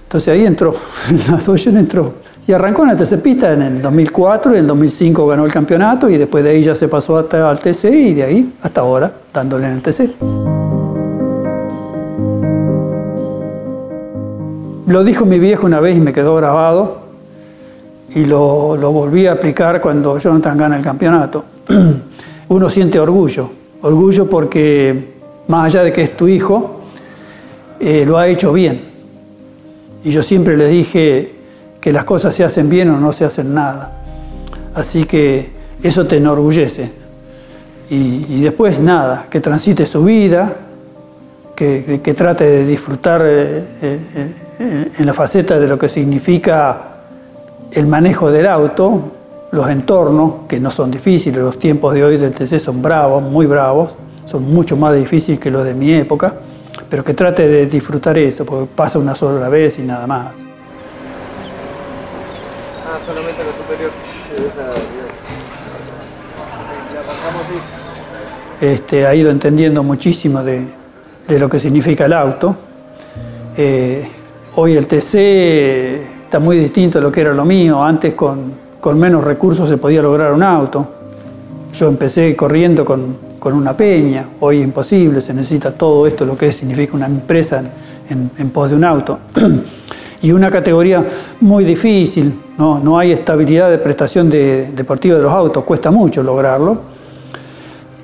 Entonces 0.04 0.28
ahí 0.28 0.46
entró, 0.46 0.72
la 1.28 1.38
Dodge 1.38 1.66
entró. 1.70 2.27
Y 2.48 2.52
arrancó 2.54 2.82
en 2.84 2.88
el 2.88 2.96
TC 2.96 3.20
Pista 3.20 3.52
en 3.52 3.60
el 3.60 3.82
2004, 3.82 4.52
en 4.52 4.60
el 4.60 4.66
2005 4.68 5.26
ganó 5.26 5.44
el 5.44 5.52
campeonato 5.52 6.08
y 6.08 6.16
después 6.16 6.42
de 6.42 6.48
ahí 6.48 6.62
ya 6.62 6.74
se 6.74 6.88
pasó 6.88 7.18
hasta 7.18 7.50
al 7.50 7.58
TC 7.58 7.84
y 7.92 8.14
de 8.14 8.22
ahí 8.22 8.54
hasta 8.62 8.80
ahora 8.80 9.12
dándole 9.34 9.66
en 9.66 9.72
el 9.72 9.82
TC. 9.82 10.14
Lo 14.86 15.04
dijo 15.04 15.26
mi 15.26 15.38
viejo 15.38 15.66
una 15.66 15.78
vez 15.78 15.98
y 15.98 16.00
me 16.00 16.14
quedó 16.14 16.36
grabado 16.36 17.00
y 18.14 18.24
lo, 18.24 18.76
lo, 18.76 18.92
volví 18.92 19.26
a 19.26 19.32
aplicar 19.32 19.82
cuando 19.82 20.16
Jonathan 20.16 20.56
gana 20.56 20.78
el 20.78 20.82
campeonato. 20.82 21.44
Uno 22.48 22.70
siente 22.70 22.98
orgullo, 22.98 23.50
orgullo 23.82 24.26
porque 24.26 25.12
más 25.48 25.66
allá 25.66 25.82
de 25.82 25.92
que 25.92 26.00
es 26.00 26.16
tu 26.16 26.26
hijo, 26.26 26.80
eh, 27.78 28.04
lo 28.06 28.16
ha 28.16 28.26
hecho 28.26 28.54
bien. 28.54 28.80
Y 30.02 30.08
yo 30.08 30.22
siempre 30.22 30.56
le 30.56 30.66
dije 30.66 31.37
que 31.88 31.92
las 31.94 32.04
cosas 32.04 32.34
se 32.34 32.44
hacen 32.44 32.68
bien 32.68 32.90
o 32.90 32.98
no 32.98 33.14
se 33.14 33.24
hacen 33.24 33.54
nada. 33.54 33.90
Así 34.74 35.04
que 35.04 35.48
eso 35.82 36.06
te 36.06 36.18
enorgullece. 36.18 36.90
Y, 37.88 38.42
después 38.42 38.78
nada, 38.78 39.24
que 39.30 39.40
transite 39.40 39.86
su 39.86 40.04
vida, 40.04 40.52
que, 41.56 42.02
que 42.04 42.12
trate 42.12 42.44
de 42.44 42.66
disfrutar 42.66 43.22
eh, 43.24 43.64
eh, 43.80 44.90
en 44.98 45.06
la 45.06 45.14
faceta 45.14 45.58
de 45.58 45.66
lo 45.66 45.78
que 45.78 45.88
significa 45.88 46.78
el 47.70 47.86
manejo 47.86 48.30
del 48.30 48.48
auto, 48.48 49.04
los 49.52 49.66
entornos, 49.70 50.46
que 50.46 50.60
no 50.60 50.70
son 50.70 50.90
difíciles, 50.90 51.38
los 51.38 51.58
tiempos 51.58 51.94
de 51.94 52.04
hoy 52.04 52.18
del 52.18 52.34
TC 52.34 52.58
son 52.58 52.82
bravos, 52.82 53.22
muy 53.22 53.46
bravos, 53.46 53.94
son 54.26 54.52
mucho 54.52 54.76
más 54.76 54.94
difíciles 54.94 55.40
que 55.40 55.50
los 55.50 55.64
de 55.64 55.72
mi 55.72 55.94
época, 55.94 56.34
pero 56.90 57.02
que 57.02 57.14
trate 57.14 57.48
de 57.48 57.64
disfrutar 57.64 58.18
eso, 58.18 58.44
porque 58.44 58.68
pasa 58.76 58.98
una 58.98 59.14
sola 59.14 59.48
vez 59.48 59.78
y 59.78 59.82
nada 59.84 60.06
más. 60.06 60.47
Ah, 62.90 62.98
solamente 63.04 63.44
lo 63.44 63.52
superior. 63.52 63.90
Este, 68.62 69.06
ha 69.06 69.14
ido 69.14 69.30
entendiendo 69.30 69.82
muchísimo 69.82 70.42
de, 70.42 70.62
de 71.28 71.38
lo 71.38 71.50
que 71.50 71.60
significa 71.60 72.06
el 72.06 72.14
auto. 72.14 72.56
Eh, 73.58 74.08
hoy 74.54 74.74
el 74.74 74.86
TC 74.86 76.22
está 76.24 76.38
muy 76.38 76.56
distinto 76.56 76.98
a 76.98 77.02
lo 77.02 77.12
que 77.12 77.20
era 77.20 77.34
lo 77.34 77.44
mío. 77.44 77.84
Antes 77.84 78.14
con, 78.14 78.54
con 78.80 78.98
menos 78.98 79.22
recursos 79.22 79.68
se 79.68 79.76
podía 79.76 80.00
lograr 80.00 80.32
un 80.32 80.42
auto. 80.42 80.88
Yo 81.74 81.88
empecé 81.88 82.34
corriendo 82.34 82.86
con, 82.86 83.18
con, 83.38 83.52
una 83.52 83.76
peña, 83.76 84.26
hoy 84.40 84.60
es 84.60 84.64
imposible, 84.64 85.20
se 85.20 85.34
necesita 85.34 85.72
todo 85.72 86.06
esto, 86.06 86.24
lo 86.24 86.38
que 86.38 86.50
significa 86.50 86.96
una 86.96 87.04
empresa 87.04 87.62
en, 88.08 88.30
en 88.38 88.48
pos 88.48 88.70
de 88.70 88.76
un 88.76 88.84
auto. 88.84 89.18
y 90.22 90.32
una 90.32 90.50
categoría 90.50 91.04
muy 91.40 91.64
difícil, 91.64 92.32
no, 92.58 92.78
no 92.80 92.98
hay 92.98 93.12
estabilidad 93.12 93.70
de 93.70 93.78
prestación 93.78 94.28
de, 94.28 94.70
deportiva 94.74 95.16
de 95.16 95.22
los 95.22 95.32
autos, 95.32 95.64
cuesta 95.64 95.90
mucho 95.90 96.22
lograrlo. 96.22 96.80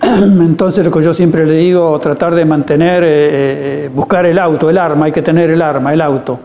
Entonces 0.03 0.85
lo 0.85 0.91
que 0.91 1.03
yo 1.03 1.13
siempre 1.13 1.45
le 1.45 1.55
digo, 1.55 1.99
tratar 1.99 2.35
de 2.35 2.45
mantener, 2.45 3.03
eh, 3.07 3.91
buscar 3.95 4.27
el 4.27 4.39
auto, 4.39 4.71
el 4.71 4.79
arma, 4.79 5.07
hay 5.07 5.13
que 5.13 5.23
tener 5.23 5.51
el 5.51 5.63
arma, 5.63 5.93
el 5.93 6.01
auto 6.01 6.39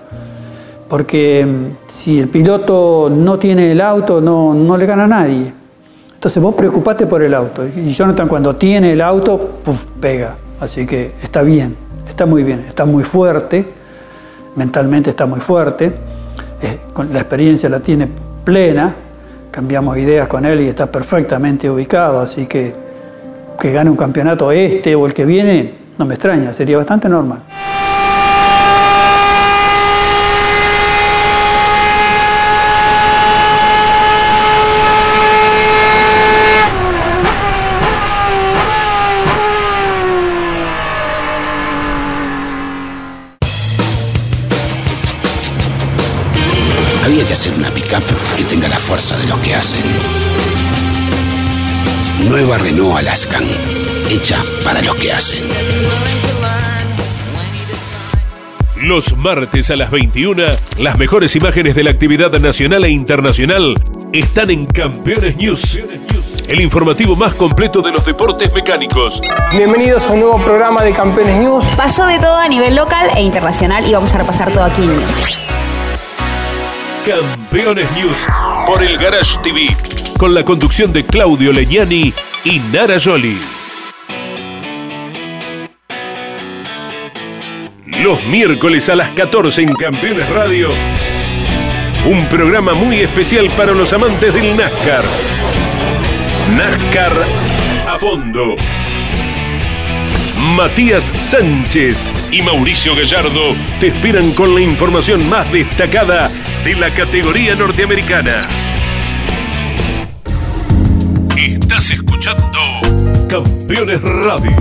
porque 0.89 1.45
si 1.87 2.19
el 2.19 2.27
piloto 2.29 3.11
no 3.15 3.37
tiene 3.37 3.71
el 3.71 3.79
auto, 3.79 4.19
no, 4.19 4.55
no 4.55 4.75
le 4.75 4.87
gana 4.87 5.03
a 5.03 5.07
nadie. 5.07 5.53
Entonces 6.15 6.41
vos 6.41 6.55
preocupate 6.55 7.05
por 7.05 7.21
el 7.21 7.33
auto. 7.33 7.63
Y 7.65 7.91
Jonathan 7.91 8.27
cuando 8.27 8.55
tiene 8.55 8.93
el 8.93 9.01
auto, 9.01 9.37
puff, 9.63 9.85
pega. 10.01 10.35
Así 10.59 10.85
que 10.87 11.13
está 11.21 11.43
bien, 11.43 11.75
está 12.09 12.25
muy 12.25 12.43
bien, 12.43 12.65
está 12.67 12.85
muy 12.85 13.03
fuerte, 13.03 13.65
mentalmente 14.59 15.09
está 15.09 15.25
muy 15.25 15.39
fuerte, 15.39 15.85
eh, 16.61 16.77
la 17.11 17.19
experiencia 17.19 17.69
la 17.69 17.79
tiene 17.79 18.07
plena, 18.43 18.93
cambiamos 19.49 19.97
ideas 19.97 20.27
con 20.27 20.45
él 20.45 20.59
y 20.61 20.67
está 20.67 20.85
perfectamente 20.85 21.69
ubicado, 21.69 22.19
así 22.19 22.45
que 22.45 22.89
que 23.59 23.71
gane 23.71 23.89
un 23.89 23.97
campeonato 23.97 24.51
este 24.51 24.95
o 24.95 25.05
el 25.05 25.13
que 25.13 25.25
viene, 25.25 25.73
no 25.97 26.05
me 26.05 26.15
extraña, 26.15 26.53
sería 26.53 26.77
bastante 26.77 27.09
normal. 27.09 27.39
Que 47.29 47.33
hacer 47.33 47.53
una 47.53 47.69
pickup 47.69 48.01
que 48.37 48.43
tenga 48.43 48.67
la 48.67 48.77
fuerza 48.77 49.15
de 49.15 49.27
los 49.27 49.37
que 49.37 49.53
hacen. 49.53 49.83
Nueva 52.27 52.57
Renault 52.57 52.97
Alaskan, 52.97 53.43
hecha 54.09 54.43
para 54.63 54.81
los 54.81 54.95
que 54.95 55.11
hacen. 55.11 55.43
Los 58.77 59.15
martes 59.15 59.69
a 59.69 59.75
las 59.75 59.91
21, 59.91 60.41
las 60.79 60.97
mejores 60.97 61.35
imágenes 61.35 61.75
de 61.75 61.83
la 61.83 61.91
actividad 61.91 62.31
nacional 62.39 62.83
e 62.85 62.89
internacional 62.89 63.75
están 64.11 64.49
en 64.49 64.65
Campeones 64.65 65.37
News. 65.37 65.79
El 66.47 66.61
informativo 66.61 67.15
más 67.15 67.35
completo 67.35 67.83
de 67.83 67.91
los 67.91 68.03
deportes 68.03 68.51
mecánicos. 68.53 69.21
Bienvenidos 69.55 70.07
a 70.07 70.13
un 70.13 70.21
nuevo 70.21 70.43
programa 70.43 70.81
de 70.81 70.93
Campeones 70.93 71.37
News. 71.37 71.63
Pasó 71.77 72.07
de 72.07 72.17
todo 72.17 72.37
a 72.37 72.47
nivel 72.47 72.75
local 72.75 73.07
e 73.15 73.21
internacional 73.21 73.87
y 73.87 73.93
vamos 73.93 74.11
a 74.15 74.17
repasar 74.17 74.51
todo 74.51 74.63
aquí 74.63 74.81
en 74.81 74.97
News. 74.97 75.48
Campeones 77.05 77.89
News 77.93 78.17
por 78.65 78.83
el 78.83 78.97
Garage 78.97 79.37
TV, 79.41 79.67
con 80.17 80.33
la 80.33 80.43
conducción 80.43 80.91
de 80.91 81.05
Claudio 81.05 81.53
Leñani 81.53 82.13
y 82.43 82.59
Nara 82.71 82.99
Joli. 82.99 83.39
Los 87.85 88.23
miércoles 88.25 88.89
a 88.89 88.95
las 88.95 89.11
14 89.11 89.61
en 89.61 89.73
Campeones 89.75 90.29
Radio, 90.29 90.69
un 92.05 92.25
programa 92.27 92.73
muy 92.73 92.99
especial 92.99 93.49
para 93.51 93.71
los 93.71 93.91
amantes 93.93 94.33
del 94.33 94.57
NASCAR. 94.57 95.03
NASCAR 96.57 97.13
a 97.87 97.99
fondo. 97.99 98.55
Matías 100.55 101.05
Sánchez 101.05 102.13
y 102.31 102.41
Mauricio 102.41 102.95
Gallardo 102.95 103.55
te 103.79 103.87
esperan 103.87 104.31
con 104.31 104.55
la 104.55 104.61
información 104.61 105.27
más 105.29 105.51
destacada 105.51 106.29
de 106.63 106.75
la 106.75 106.93
categoría 106.93 107.55
norteamericana. 107.55 108.47
Estás 111.37 111.91
escuchando 111.91 112.59
Campeones 113.29 114.01
Radio. 114.01 114.51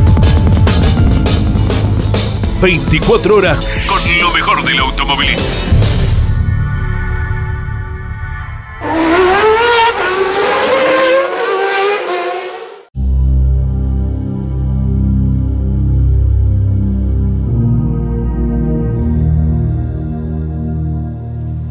24 2.61 3.37
horas 3.37 3.69
con 3.87 4.01
lo 4.21 4.31
mejor 4.33 4.65
del 4.65 4.79
automovilismo. 4.79 5.88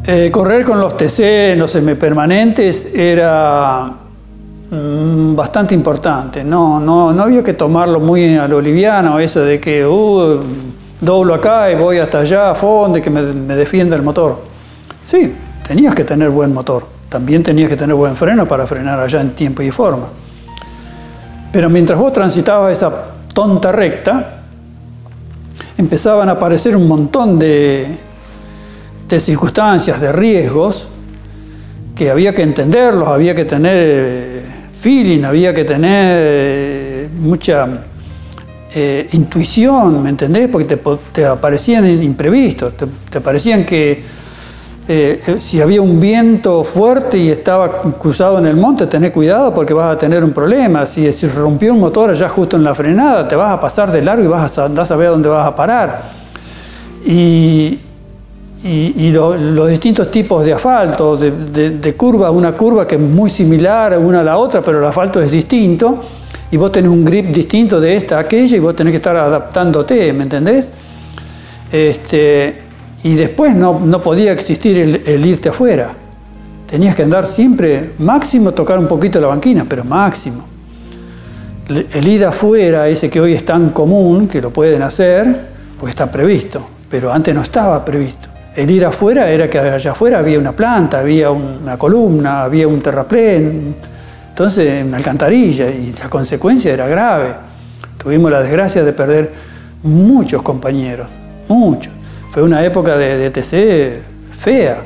Eh, 0.10 0.32
correr 0.32 0.64
con 0.64 0.80
los 0.80 0.96
TC, 0.96 1.58
los 1.58 1.70
semipermanentes, 1.70 2.96
era 2.96 3.92
mm, 4.72 5.36
bastante 5.36 5.76
importante. 5.76 6.46
No, 6.46 6.80
no, 6.80 7.12
no 7.12 7.24
había 7.24 7.44
que 7.44 7.56
tomarlo 7.56 8.00
muy 8.00 8.38
a 8.38 8.48
lo 8.48 8.62
liviano, 8.62 9.20
eso 9.20 9.42
de 9.42 9.60
que 9.60 9.86
uh, 9.86 10.40
doblo 11.02 11.34
acá 11.34 11.70
y 11.70 11.76
voy 11.76 11.98
hasta 11.98 12.20
allá 12.20 12.52
a 12.52 12.56
fondo 12.56 12.98
y 13.00 13.02
que 13.02 13.10
me, 13.10 13.22
me 13.22 13.58
defienda 13.58 13.98
el 13.98 14.02
motor. 14.02 14.40
Sí, 15.04 15.36
tenías 15.68 15.94
que 15.94 16.06
tener 16.06 16.30
buen 16.30 16.54
motor. 16.54 16.86
También 17.10 17.44
tenías 17.44 17.68
que 17.68 17.76
tener 17.76 17.94
buen 17.94 18.16
freno 18.16 18.48
para 18.48 18.66
frenar 18.66 18.98
allá 19.02 19.20
en 19.20 19.32
tiempo 19.32 19.62
y 19.62 19.72
forma. 19.72 20.08
Pero 21.52 21.70
mientras 21.70 22.00
vos 22.00 22.14
transitabas 22.14 22.72
esa 22.72 23.08
tonta 23.34 23.74
recta, 23.74 24.40
empezaban 25.78 26.30
a 26.30 26.34
aparecer 26.34 26.78
un 26.78 26.88
montón 26.88 27.38
de, 27.38 28.07
de 29.08 29.20
circunstancias, 29.20 30.02
de 30.02 30.12
riesgos, 30.12 30.88
que 31.96 32.12
había 32.12 32.36
que 32.36 32.44
entenderlos, 32.44 33.08
había 33.08 33.34
que 33.34 33.46
tener 33.46 33.76
eh, 33.76 34.42
feeling, 34.74 35.24
había 35.24 35.54
que 35.54 35.64
tener 35.64 36.18
eh, 36.20 37.10
mucha 37.20 37.68
eh, 38.74 39.08
intuición, 39.14 40.04
¿me 40.04 40.10
entendés? 40.10 40.48
Porque 40.50 40.76
te, 40.76 40.80
te 41.12 41.26
aparecían 41.26 41.88
imprevistos, 42.04 42.78
te, 42.78 42.86
te 43.10 43.18
aparecían 43.18 43.66
que 43.66 44.18
si 45.40 45.60
había 45.60 45.82
un 45.82 46.00
viento 46.00 46.64
fuerte 46.64 47.18
y 47.18 47.28
estaba 47.28 47.82
cruzado 48.00 48.40
en 48.40 48.46
el 48.46 48.56
monte, 48.56 48.88
tenés 48.88 49.12
cuidado 49.12 49.54
porque 49.54 49.74
vas 49.74 49.94
a 49.94 49.98
tener 49.98 50.24
un 50.24 50.32
problema. 50.32 50.86
Si, 50.86 51.12
si 51.12 51.28
rompió 51.28 51.74
un 51.74 51.82
motor 51.82 52.12
allá 52.12 52.30
justo 52.30 52.56
en 52.56 52.64
la 52.64 52.74
frenada, 52.74 53.28
te 53.28 53.36
vas 53.36 53.52
a 53.52 53.60
pasar 53.60 53.92
de 53.92 54.02
largo 54.02 54.24
y 54.24 54.28
vas 54.28 54.58
a 54.58 54.64
andar 54.64 54.84
a 54.84 54.86
saber 54.86 55.10
dónde 55.10 55.28
vas 55.28 55.46
a 55.46 55.54
parar. 55.54 56.04
Y, 57.06 57.80
y, 58.64 58.94
y 59.06 59.12
lo, 59.12 59.36
los 59.36 59.70
distintos 59.70 60.10
tipos 60.10 60.44
de 60.46 60.54
asfalto, 60.54 61.16
de, 61.16 61.94
curva, 61.96 62.32
una 62.32 62.54
curva 62.54 62.88
que 62.88 62.96
es 62.96 63.02
muy 63.02 63.30
similar 63.30 63.98
una 63.98 64.22
a 64.22 64.24
la 64.24 64.38
otra, 64.38 64.62
pero 64.62 64.80
el 64.80 64.86
asfalto 64.86 65.22
es 65.22 65.30
distinto, 65.30 66.00
y 66.50 66.58
vos 66.58 66.72
tenés 66.72 66.90
un 66.90 67.06
grip 67.06 67.28
distinto 67.28 67.80
de 67.80 67.96
esta 67.96 68.18
a 68.18 68.22
aquella, 68.22 68.58
y 68.58 68.60
vos 68.60 68.76
tenés 68.76 68.92
que 68.92 68.98
estar 68.98 69.16
adaptándote, 69.16 70.12
¿me 70.14 70.24
entendés? 70.24 70.72
Este, 71.72 72.62
y 73.04 73.16
después 73.16 73.56
no, 73.56 73.80
no 73.80 74.02
podía 74.02 74.32
existir 74.32 74.78
el, 74.78 75.02
el, 75.06 75.26
irte 75.26 75.50
afuera. 75.50 75.92
Tenías 76.66 76.96
que 76.96 77.04
andar 77.04 77.26
siempre, 77.26 77.92
máximo 78.00 78.54
tocar 78.54 78.80
un 78.80 78.88
poquito 78.88 79.20
la 79.20 79.28
banquina, 79.28 79.66
pero 79.68 79.84
máximo. 79.84 80.46
El, 81.70 81.88
el 81.94 82.08
ir 82.08 82.26
afuera, 82.26 82.88
ese 82.88 83.10
que 83.10 83.22
hoy 83.22 83.34
es 83.34 83.46
tan 83.46 83.70
común, 83.70 84.28
que 84.28 84.42
lo 84.42 84.50
pueden 84.50 84.82
hacer, 84.82 85.28
pues 85.80 85.92
está 85.92 86.10
previsto, 86.10 86.66
pero 86.90 87.12
antes 87.12 87.36
no 87.36 87.42
estaba 87.42 87.84
previsto. 87.86 88.27
El 88.58 88.72
ir 88.72 88.84
afuera 88.84 89.30
era 89.30 89.48
que 89.48 89.60
allá 89.60 89.92
afuera 89.92 90.18
había 90.18 90.40
una 90.40 90.52
planta, 90.52 90.98
había 90.98 91.30
una 91.30 91.78
columna, 91.78 92.42
había 92.42 92.68
un 92.68 92.82
terraplén, 92.82 93.76
entonces 94.30 94.84
una 94.84 94.98
alcantarilla 94.98 95.70
y 95.70 95.94
la 95.94 96.10
consecuencia 96.10 96.74
era 96.74 96.88
grave. 96.88 97.36
Tuvimos 98.00 98.32
la 98.32 98.42
desgracia 98.42 98.84
de 98.84 98.94
perder 98.94 99.32
muchos 99.84 100.42
compañeros, 100.42 101.12
muchos. 101.48 101.94
Fue 102.32 102.42
una 102.42 102.66
época 102.66 102.98
de, 102.98 103.20
de 103.20 103.30
TC 103.30 104.36
fea. 104.36 104.82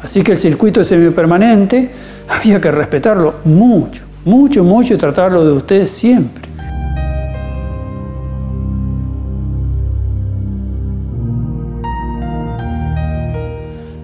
Así 0.00 0.22
que 0.22 0.30
el 0.30 0.38
circuito 0.38 0.84
semipermanente 0.84 1.90
había 2.28 2.60
que 2.60 2.70
respetarlo 2.70 3.40
mucho, 3.46 4.04
mucho, 4.26 4.62
mucho 4.62 4.94
y 4.94 4.96
tratarlo 4.96 5.44
de 5.44 5.50
ustedes 5.54 5.90
siempre. 5.90 6.47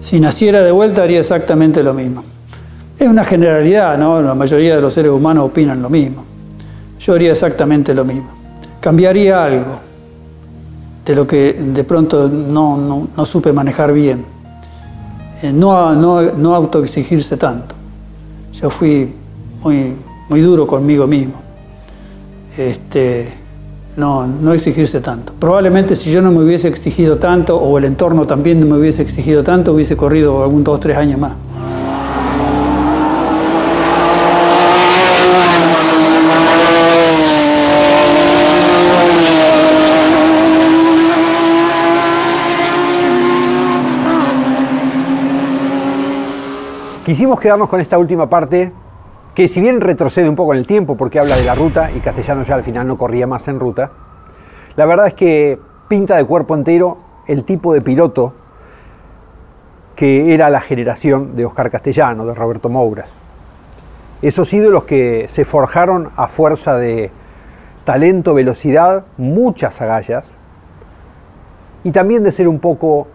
Si 0.05 0.19
naciera 0.19 0.61
de 0.61 0.71
vuelta 0.71 1.01
haría 1.01 1.19
exactamente 1.19 1.81
lo 1.81 1.91
mismo. 1.91 2.23
Es 2.99 3.09
una 3.09 3.25
generalidad, 3.25 3.97
¿no? 3.97 4.21
La 4.21 4.35
mayoría 4.35 4.75
de 4.75 4.81
los 4.81 4.93
seres 4.93 5.09
humanos 5.09 5.45
opinan 5.47 5.81
lo 5.81 5.89
mismo. 5.89 6.23
Yo 6.99 7.15
haría 7.15 7.31
exactamente 7.31 7.91
lo 7.91 8.05
mismo. 8.05 8.29
Cambiaría 8.79 9.43
algo 9.43 9.79
de 11.03 11.15
lo 11.15 11.25
que 11.25 11.53
de 11.53 11.83
pronto 11.83 12.29
no, 12.29 12.77
no, 12.77 13.07
no 13.17 13.25
supe 13.25 13.51
manejar 13.51 13.91
bien. 13.93 14.23
Eh, 15.41 15.51
no, 15.51 15.95
no, 15.95 16.21
no 16.21 16.53
autoexigirse 16.53 17.35
tanto. 17.35 17.73
Yo 18.53 18.69
fui 18.69 19.11
muy, 19.63 19.93
muy 20.29 20.41
duro 20.41 20.67
conmigo 20.67 21.07
mismo. 21.07 21.41
Este, 22.55 23.27
no, 23.97 24.27
no 24.27 24.53
exigirse 24.53 25.01
tanto. 25.01 25.33
Probablemente 25.39 25.95
si 25.95 26.11
yo 26.11 26.21
no 26.21 26.31
me 26.31 26.43
hubiese 26.43 26.67
exigido 26.67 27.17
tanto, 27.17 27.57
o 27.57 27.77
el 27.77 27.85
entorno 27.85 28.27
también 28.27 28.59
no 28.59 28.65
me 28.65 28.77
hubiese 28.77 29.01
exigido 29.01 29.43
tanto, 29.43 29.73
hubiese 29.73 29.95
corrido 29.95 30.43
algún 30.43 30.63
dos 30.63 30.79
tres 30.79 30.97
años 30.97 31.19
más. 31.19 31.33
Quisimos 47.05 47.39
quedarnos 47.39 47.69
con 47.69 47.79
esta 47.79 47.99
última 47.99 48.27
parte, 48.27 48.73
que 49.35 49.49
si 49.49 49.59
bien 49.59 49.81
retrocede 49.81 50.29
un 50.29 50.35
poco 50.35 50.53
en 50.53 50.59
el 50.59 50.65
tiempo 50.65 50.95
porque 50.95 51.19
habla 51.19 51.35
de 51.35 51.43
la 51.43 51.53
ruta 51.55 51.91
y 51.91 51.99
Castellano 51.99 52.43
ya 52.43 52.55
al 52.55 52.63
final 52.63 52.87
no 52.87 52.97
corría 52.97 53.27
más 53.27 53.47
en 53.49 53.59
ruta, 53.59 53.91
la 54.77 54.85
verdad 54.85 55.07
es 55.07 55.13
que 55.13 55.59
pinta 55.89 56.15
de 56.15 56.23
cuerpo 56.23 56.55
entero 56.55 56.97
el 57.27 57.43
tipo 57.43 57.73
de 57.73 57.81
piloto 57.81 58.33
que 59.95 60.33
era 60.33 60.49
la 60.49 60.61
generación 60.61 61.35
de 61.35 61.45
Oscar 61.45 61.69
Castellano, 61.69 62.25
de 62.25 62.33
Roberto 62.33 62.69
Mouras. 62.69 63.17
Esos 64.21 64.53
ídolos 64.53 64.85
que 64.85 65.27
se 65.29 65.45
forjaron 65.45 66.09
a 66.15 66.27
fuerza 66.27 66.77
de 66.77 67.11
talento, 67.83 68.33
velocidad, 68.33 69.05
muchas 69.17 69.81
agallas 69.81 70.37
y 71.83 71.91
también 71.91 72.23
de 72.23 72.31
ser 72.31 72.47
un 72.47 72.59
poco 72.59 73.07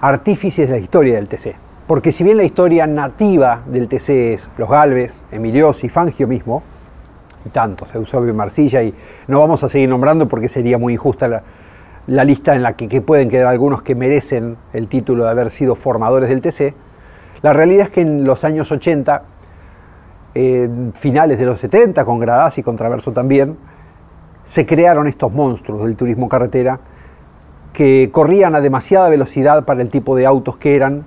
artífices 0.00 0.68
de 0.68 0.74
la 0.74 0.80
historia 0.80 1.16
del 1.16 1.28
TC. 1.28 1.56
Porque 1.86 2.12
si 2.12 2.24
bien 2.24 2.38
la 2.38 2.44
historia 2.44 2.86
nativa 2.86 3.62
del 3.66 3.88
TC 3.88 4.08
es 4.32 4.48
los 4.56 4.70
Galvez, 4.70 5.20
Emiliosi, 5.30 5.90
Fangio 5.90 6.26
mismo, 6.26 6.62
y 7.44 7.50
tantos, 7.50 7.94
Eusebio 7.94 8.32
Marcilla, 8.32 8.82
y 8.82 8.94
no 9.28 9.38
vamos 9.38 9.62
a 9.64 9.68
seguir 9.68 9.90
nombrando 9.90 10.26
porque 10.26 10.48
sería 10.48 10.78
muy 10.78 10.94
injusta 10.94 11.42
la, 12.06 12.24
lista 12.24 12.54
en 12.54 12.62
la 12.62 12.74
que, 12.74 13.02
pueden 13.02 13.28
quedar 13.28 13.48
algunos 13.48 13.82
que 13.82 13.94
merecen 13.94 14.56
el 14.72 14.88
título 14.88 15.24
de 15.24 15.30
haber 15.30 15.50
sido 15.50 15.74
formadores 15.74 16.30
del 16.30 16.40
TC, 16.40 16.74
la 17.42 17.52
realidad 17.52 17.86
es 17.86 17.90
que 17.90 18.00
en 18.00 18.24
los 18.24 18.44
años 18.44 18.72
80, 18.72 19.22
eh, 20.34 20.70
finales 20.94 21.38
de 21.38 21.44
los 21.44 21.60
70, 21.60 22.06
con 22.06 22.18
Gradaz 22.18 22.56
y 22.56 22.62
con 22.62 22.76
Traverso 22.76 23.12
también, 23.12 23.58
se 24.46 24.64
crearon 24.64 25.06
estos 25.06 25.32
monstruos 25.32 25.84
del 25.84 25.96
turismo 25.96 26.30
carretera 26.30 26.80
que 27.74 28.08
corrían 28.10 28.54
a 28.54 28.62
demasiada 28.62 29.10
velocidad 29.10 29.66
para 29.66 29.82
el 29.82 29.90
tipo 29.90 30.16
de 30.16 30.24
autos 30.24 30.56
que 30.56 30.76
eran 30.76 31.04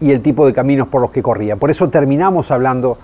y 0.00 0.12
el 0.12 0.22
tipo 0.22 0.46
de 0.46 0.52
caminos 0.52 0.88
por 0.88 1.00
los 1.00 1.10
que 1.10 1.22
corría. 1.22 1.56
Por 1.56 1.70
eso 1.70 1.90
terminamos 1.90 2.50
hablando 2.50 2.98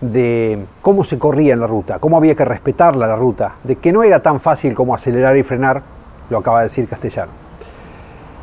de 0.00 0.64
cómo 0.80 1.04
se 1.04 1.18
corría 1.18 1.52
en 1.52 1.60
la 1.60 1.66
ruta, 1.66 1.98
cómo 1.98 2.16
había 2.16 2.34
que 2.34 2.44
respetarla 2.44 3.06
la 3.06 3.16
ruta, 3.16 3.56
de 3.62 3.76
que 3.76 3.92
no 3.92 4.02
era 4.02 4.22
tan 4.22 4.40
fácil 4.40 4.74
como 4.74 4.94
acelerar 4.94 5.36
y 5.36 5.42
frenar, 5.42 5.82
lo 6.30 6.38
acaba 6.38 6.60
de 6.60 6.64
decir 6.64 6.88
Castellano. 6.88 7.32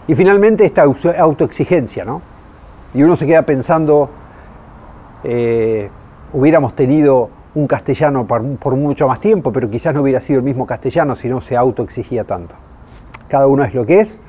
Y 0.08 0.16
finalmente 0.16 0.66
esta 0.66 0.84
autoexigencia, 0.84 2.06
¿no? 2.06 2.22
Y 2.93 3.04
uno 3.04 3.16
se 3.16 3.26
queda 3.26 3.41
pensando, 3.41 4.10
eh, 5.24 5.89
hubiéramos 6.32 6.76
tenido 6.76 7.30
un 7.56 7.68
castellano 7.68 8.26
por, 8.26 8.45
por, 8.58 8.76
mucho 8.76 9.08
más 9.08 9.20
tiempo, 9.20 9.52
pero 9.52 9.70
quizás 9.70 9.93
no 9.93 10.02
hubiera 10.02 10.22
sido 10.22 10.39
el 10.39 10.45
mismo 10.45 10.66
castellano 10.66 11.16
si 11.16 11.28
no 11.28 11.41
se 11.41 11.58
autoexigía 11.58 12.24
tanto. 12.24 12.56
Cada 13.28 13.48
uno 13.48 13.64
es 13.64 13.74
lo 13.74 13.86
que 13.86 14.00
es, 14.00 14.22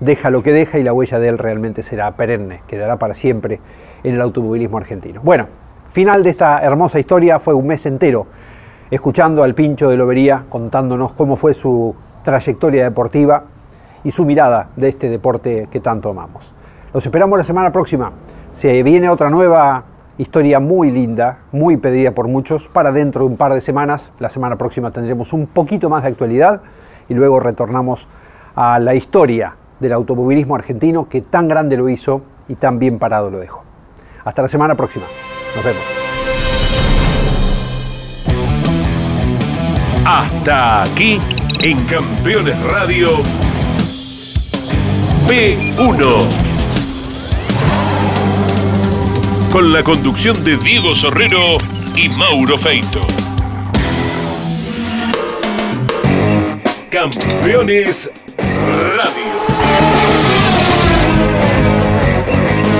deja 0.00 0.30
lo 0.30 0.42
que 0.42 0.52
deja 0.52 0.78
y 0.78 0.82
la 0.82 0.92
huella 0.92 1.18
de 1.18 1.28
él 1.28 1.38
realmente 1.38 1.82
será 1.82 2.16
perenne, 2.16 2.62
quedará 2.66 2.98
para 2.98 3.14
siempre 3.14 3.60
en 4.02 4.14
el 4.14 4.20
automovilismo 4.20 4.78
argentino. 4.78 5.20
Bueno, 5.22 5.46
final 5.88 6.22
de 6.22 6.30
esta 6.30 6.60
hermosa 6.60 6.98
historia 6.98 7.38
fue 7.38 7.54
un 7.54 7.66
mes 7.66 7.84
entero 7.86 8.26
escuchando 8.90 9.42
al 9.42 9.54
pincho 9.54 9.88
de 9.88 9.96
Lobería 9.96 10.46
contándonos 10.48 11.12
cómo 11.12 11.36
fue 11.36 11.54
su 11.54 11.94
trayectoria 12.24 12.84
deportiva 12.84 13.44
y 14.02 14.10
su 14.10 14.24
mirada 14.24 14.70
de 14.76 14.88
este 14.88 15.08
deporte 15.08 15.68
que 15.70 15.80
tanto 15.80 16.10
amamos. 16.10 16.54
Los 16.92 17.04
esperamos 17.04 17.38
la 17.38 17.44
semana 17.44 17.70
próxima. 17.70 18.12
Se 18.50 18.82
viene 18.82 19.08
otra 19.08 19.30
nueva 19.30 19.84
historia 20.18 20.58
muy 20.58 20.90
linda, 20.90 21.38
muy 21.52 21.76
pedida 21.76 22.12
por 22.12 22.26
muchos, 22.26 22.68
para 22.68 22.90
dentro 22.90 23.24
de 23.24 23.30
un 23.30 23.36
par 23.36 23.54
de 23.54 23.60
semanas. 23.60 24.12
La 24.18 24.28
semana 24.28 24.56
próxima 24.56 24.90
tendremos 24.90 25.32
un 25.32 25.46
poquito 25.46 25.88
más 25.88 26.02
de 26.02 26.08
actualidad 26.08 26.62
y 27.08 27.14
luego 27.14 27.38
retornamos 27.38 28.08
a 28.56 28.78
la 28.80 28.94
historia 28.94 29.56
del 29.80 29.92
automovilismo 29.94 30.54
argentino 30.54 31.08
que 31.08 31.22
tan 31.22 31.48
grande 31.48 31.76
lo 31.76 31.88
hizo 31.88 32.22
y 32.48 32.54
tan 32.54 32.78
bien 32.78 32.98
parado 32.98 33.30
lo 33.30 33.38
dejó. 33.38 33.64
Hasta 34.24 34.42
la 34.42 34.48
semana 34.48 34.74
próxima. 34.74 35.06
Nos 35.56 35.64
vemos. 35.64 35.82
Hasta 40.04 40.82
aquí 40.82 41.20
en 41.62 41.84
Campeones 41.86 42.60
Radio 42.64 43.08
P1. 45.26 46.26
Con 49.52 49.72
la 49.72 49.82
conducción 49.82 50.42
de 50.44 50.56
Diego 50.56 50.94
Sorrero 50.94 51.56
y 51.96 52.08
Mauro 52.08 52.56
Feito. 52.58 53.00
Campeones 56.90 58.10
Radio. 58.36 59.29